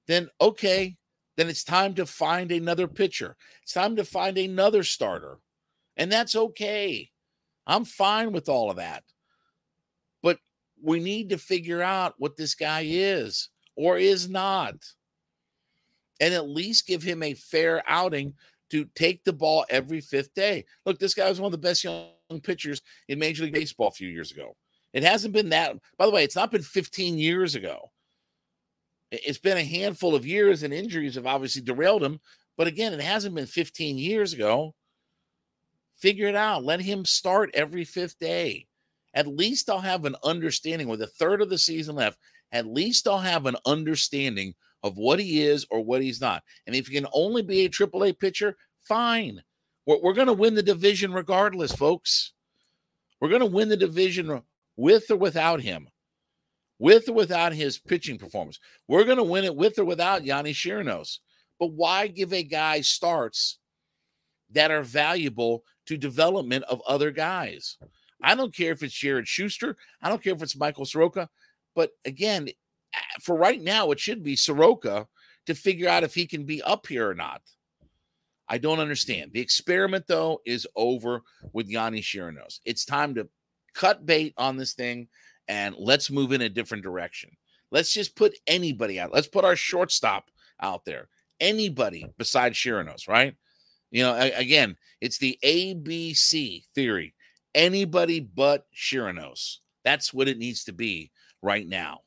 then 0.07 0.29
okay, 0.41 0.97
then 1.37 1.49
it's 1.49 1.65
time 1.65 1.95
to 1.95 2.07
find 2.07 2.51
another 2.51 2.89
pitcher. 2.89 3.37
It's 3.63 3.73
time 3.73 3.97
to 3.97 4.05
find 4.05 4.37
another 4.37 4.83
starter. 4.83 5.39
And 5.97 6.11
that's 6.11 6.35
okay. 6.35 7.11
I'm 7.67 7.85
fine 7.85 8.33
with 8.33 8.49
all 8.49 8.71
of 8.71 8.77
that. 8.77 9.05
But 10.23 10.39
we 10.83 11.01
need 11.01 11.31
to 11.31 11.39
figure 11.39 11.83
out 11.83 12.15
what 12.19 12.37
this 12.37 12.55
guy 12.55 12.85
is 12.87 13.49
or 13.77 13.99
is 13.99 14.29
not. 14.29 14.75
And 16.23 16.33
at 16.33 16.49
least 16.49 16.87
give 16.87 17.03
him 17.03 17.23
a 17.23 17.35
fair 17.35 17.83
outing 17.87 18.33
to 18.71 18.87
take 18.95 19.23
the 19.25 19.33
ball 19.35 19.67
every 19.69 20.01
fifth 20.01 20.33
day. 20.33 20.65
Look, 20.87 20.99
this 20.99 21.13
guy 21.13 21.29
was 21.29 21.41
one 21.41 21.53
of 21.53 21.61
the 21.61 21.69
best 21.69 21.85
young 21.85 22.07
pitchers 22.43 22.81
in 23.09 23.19
Major 23.19 23.43
League 23.43 23.53
Baseball 23.53 23.89
a 23.89 23.91
few 23.91 24.09
years 24.09 24.31
ago. 24.31 24.57
It 24.95 25.03
hasn't 25.03 25.35
been 25.35 25.51
that. 25.51 25.77
By 25.99 26.07
the 26.07 26.13
way, 26.13 26.25
it's 26.25 26.37
not 26.37 26.51
been 26.51 26.63
15 26.63 27.19
years 27.19 27.55
ago. 27.55 27.91
It's 29.11 29.39
been 29.39 29.59
a 29.59 29.65
handful 29.65 30.15
of 30.15 30.25
years, 30.25 30.63
and 30.63 30.73
injuries 30.73 31.17
have 31.17 31.27
obviously 31.27 31.61
derailed 31.61 32.03
him. 32.03 32.21
But 32.57 32.67
again, 32.67 32.93
it 32.95 33.01
hasn't 33.01 33.35
been 33.35 33.47
15 33.47 33.99
years 33.99 34.33
ago. 34.33 34.75
Figure 35.99 36.29
it 36.29 36.37
out. 36.37 36.65
Let 36.65 36.81
him 36.81 37.05
start 37.05 37.51
every 37.53 37.85
fifth 37.85 38.19
day. 38.19 38.69
At 39.13 39.27
least 39.27 39.69
I'll 39.69 39.81
have 39.81 40.05
an 40.05 40.17
understanding 40.25 40.89
with 40.89 41.03
a 41.03 41.07
third 41.07 41.43
of 41.43 41.51
the 41.51 41.59
season 41.59 41.97
left. 41.97 42.19
At 42.53 42.67
least 42.67 43.07
I'll 43.07 43.19
have 43.19 43.47
an 43.47 43.57
understanding 43.67 44.55
of 44.83 44.97
what 44.97 45.21
he 45.21 45.43
is 45.43 45.67
or 45.71 45.85
what 45.85 46.03
he's 46.03 46.21
not. 46.21 46.43
And 46.67 46.75
if 46.75 46.89
he 46.89 46.95
can 46.95 47.07
only 47.13 47.43
be 47.43 47.65
a 47.65 47.69
AAA 47.69 48.19
pitcher, 48.19 48.57
fine. 48.83 49.43
We're, 49.87 50.01
we're 50.01 50.13
going 50.15 50.27
to 50.27 50.33
win 50.33 50.55
the 50.55 50.63
division 50.63 51.13
regardless, 51.13 51.73
folks. 51.73 52.33
We're 53.21 53.29
going 53.29 53.41
to 53.41 53.47
win 53.47 53.69
the 53.69 53.77
division 53.77 54.43
with 54.77 55.11
or 55.11 55.17
without 55.17 55.61
him, 55.61 55.89
with 56.79 57.09
or 57.09 57.13
without 57.13 57.53
his 57.53 57.79
pitching 57.79 58.19
performance. 58.19 58.59
We're 58.89 59.05
going 59.05 59.19
to 59.19 59.23
win 59.23 59.45
it 59.45 59.55
with 59.55 59.79
or 59.79 59.85
without 59.85 60.25
Yonny 60.25 60.53
Chirinos. 60.53 61.19
But 61.61 61.73
why 61.73 62.09
give 62.09 62.33
a 62.33 62.43
guy 62.43 62.81
starts 62.81 63.59
that 64.51 64.71
are 64.71 64.83
valuable 64.83 65.63
to 65.87 65.97
development 65.97 66.65
of 66.65 66.83
other 66.87 67.13
guys? 67.13 67.77
I 68.23 68.35
don't 68.35 68.55
care 68.55 68.73
if 68.73 68.83
it's 68.83 68.95
Jared 68.95 69.29
Shuster. 69.29 69.77
I 70.01 70.09
don't 70.09 70.23
care 70.23 70.35
if 70.35 70.43
it's 70.43 70.57
Michael 70.57 70.85
Soroka. 70.85 71.29
But 71.75 71.91
again, 72.05 72.49
for 73.21 73.37
right 73.37 73.61
now, 73.61 73.91
it 73.91 74.01
should 74.01 74.23
be 74.23 74.37
Soroka 74.37 75.07
to 75.47 75.55
figure 75.55 75.89
out 75.89 76.05
if 76.05 76.15
he 76.15 76.27
can 76.27 76.45
be 76.45 76.63
up 76.63 76.87
here 76.87 77.09
or 77.09 77.15
not. 77.15 77.43
I 78.49 78.59
don't 78.59 78.81
understand. 78.81 79.33
The 79.33 79.41
experiment, 79.41 80.07
though, 80.07 80.41
is 80.45 80.67
over 80.77 81.23
with 81.53 81.71
Yonny 81.71 82.01
Chirinos. 82.01 82.61
It's 82.65 82.85
time 82.85 83.15
to 83.15 83.29
cut 83.75 84.05
bait 84.05 84.35
on 84.37 84.57
this 84.57 84.75
thing 84.75 85.09
and 85.49 85.75
let's 85.79 86.11
move 86.11 86.33
in 86.33 86.43
a 86.43 86.49
different 86.49 86.83
direction. 86.83 87.31
Let's 87.71 87.93
just 87.93 88.15
put 88.15 88.39
anybody 88.47 89.01
out. 89.01 89.13
Let's 89.13 89.27
put 89.27 89.45
our 89.45 89.57
shortstop 89.57 90.31
out 90.61 90.85
there. 90.85 91.09
Anybody 91.41 92.07
besides 92.19 92.59
Chirinos, 92.59 93.09
right? 93.09 93.35
You 93.91 94.03
know, 94.03 94.15
again, 94.35 94.77
it's 95.01 95.19
the 95.19 95.39
ABC 95.43 96.67
theory. 96.75 97.15
Anybody 97.55 98.21
but 98.21 98.67
Chirinos. 98.75 99.59
That's 99.85 100.13
what 100.13 100.29
it 100.29 100.39
needs 100.39 100.65
to 100.65 100.73
be 100.73 101.11
right 101.43 101.67
now. 101.67 102.01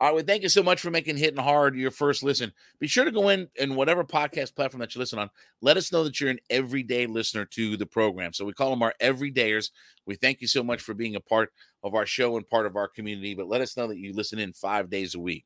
All 0.00 0.06
right, 0.06 0.14
well, 0.14 0.24
thank 0.24 0.42
you 0.42 0.48
so 0.48 0.62
much 0.62 0.80
for 0.80 0.90
making 0.90 1.18
Hitting 1.18 1.42
Hard 1.42 1.76
your 1.76 1.90
first 1.90 2.22
listen. 2.22 2.54
Be 2.78 2.86
sure 2.86 3.04
to 3.04 3.10
go 3.10 3.28
in 3.28 3.48
and 3.60 3.76
whatever 3.76 4.02
podcast 4.02 4.56
platform 4.56 4.80
that 4.80 4.94
you 4.94 4.98
listen 4.98 5.18
on. 5.18 5.28
Let 5.60 5.76
us 5.76 5.92
know 5.92 6.04
that 6.04 6.18
you're 6.18 6.30
an 6.30 6.38
everyday 6.48 7.04
listener 7.04 7.44
to 7.44 7.76
the 7.76 7.84
program. 7.84 8.32
So 8.32 8.46
we 8.46 8.54
call 8.54 8.70
them 8.70 8.82
our 8.82 8.94
everydayers. 9.02 9.68
We 10.06 10.14
thank 10.14 10.40
you 10.40 10.46
so 10.46 10.62
much 10.62 10.80
for 10.80 10.94
being 10.94 11.16
a 11.16 11.20
part 11.20 11.52
of 11.82 11.94
our 11.94 12.06
show 12.06 12.38
and 12.38 12.48
part 12.48 12.64
of 12.64 12.76
our 12.76 12.88
community. 12.88 13.34
But 13.34 13.48
let 13.48 13.60
us 13.60 13.76
know 13.76 13.88
that 13.88 13.98
you 13.98 14.14
listen 14.14 14.38
in 14.38 14.54
five 14.54 14.88
days 14.88 15.14
a 15.14 15.20
week. 15.20 15.44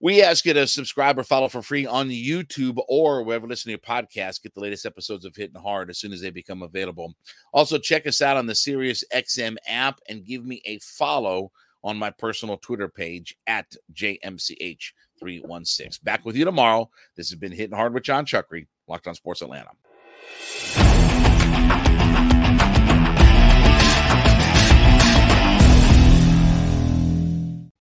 We 0.00 0.22
ask 0.22 0.46
you 0.46 0.54
to 0.54 0.66
subscribe 0.66 1.18
or 1.18 1.24
follow 1.24 1.48
for 1.48 1.60
free 1.60 1.84
on 1.84 2.08
YouTube 2.08 2.78
or 2.88 3.22
wherever 3.22 3.44
you 3.44 3.50
listen 3.50 3.64
to 3.64 3.72
your 3.72 3.78
podcast. 3.80 4.42
Get 4.42 4.54
the 4.54 4.60
latest 4.60 4.86
episodes 4.86 5.26
of 5.26 5.36
Hitting 5.36 5.60
Hard 5.60 5.90
as 5.90 5.98
soon 5.98 6.14
as 6.14 6.22
they 6.22 6.30
become 6.30 6.62
available. 6.62 7.14
Also, 7.52 7.76
check 7.76 8.06
us 8.06 8.22
out 8.22 8.38
on 8.38 8.46
the 8.46 8.54
Sirius 8.54 9.04
XM 9.12 9.56
app 9.66 10.00
and 10.08 10.24
give 10.24 10.46
me 10.46 10.62
a 10.64 10.78
follow 10.78 11.50
on 11.82 11.96
my 11.96 12.10
personal 12.10 12.56
Twitter 12.56 12.88
page 12.88 13.36
at 13.46 13.74
JMCH316. 13.92 16.02
Back 16.02 16.24
with 16.24 16.36
you 16.36 16.44
tomorrow. 16.44 16.90
This 17.16 17.30
has 17.30 17.38
been 17.38 17.52
Hitting 17.52 17.76
Hard 17.76 17.94
with 17.94 18.04
Jon 18.04 18.26
Chuckery, 18.26 18.66
Locked 18.86 19.06
on 19.06 19.14
Sports 19.14 19.42
Atlanta. 19.42 19.70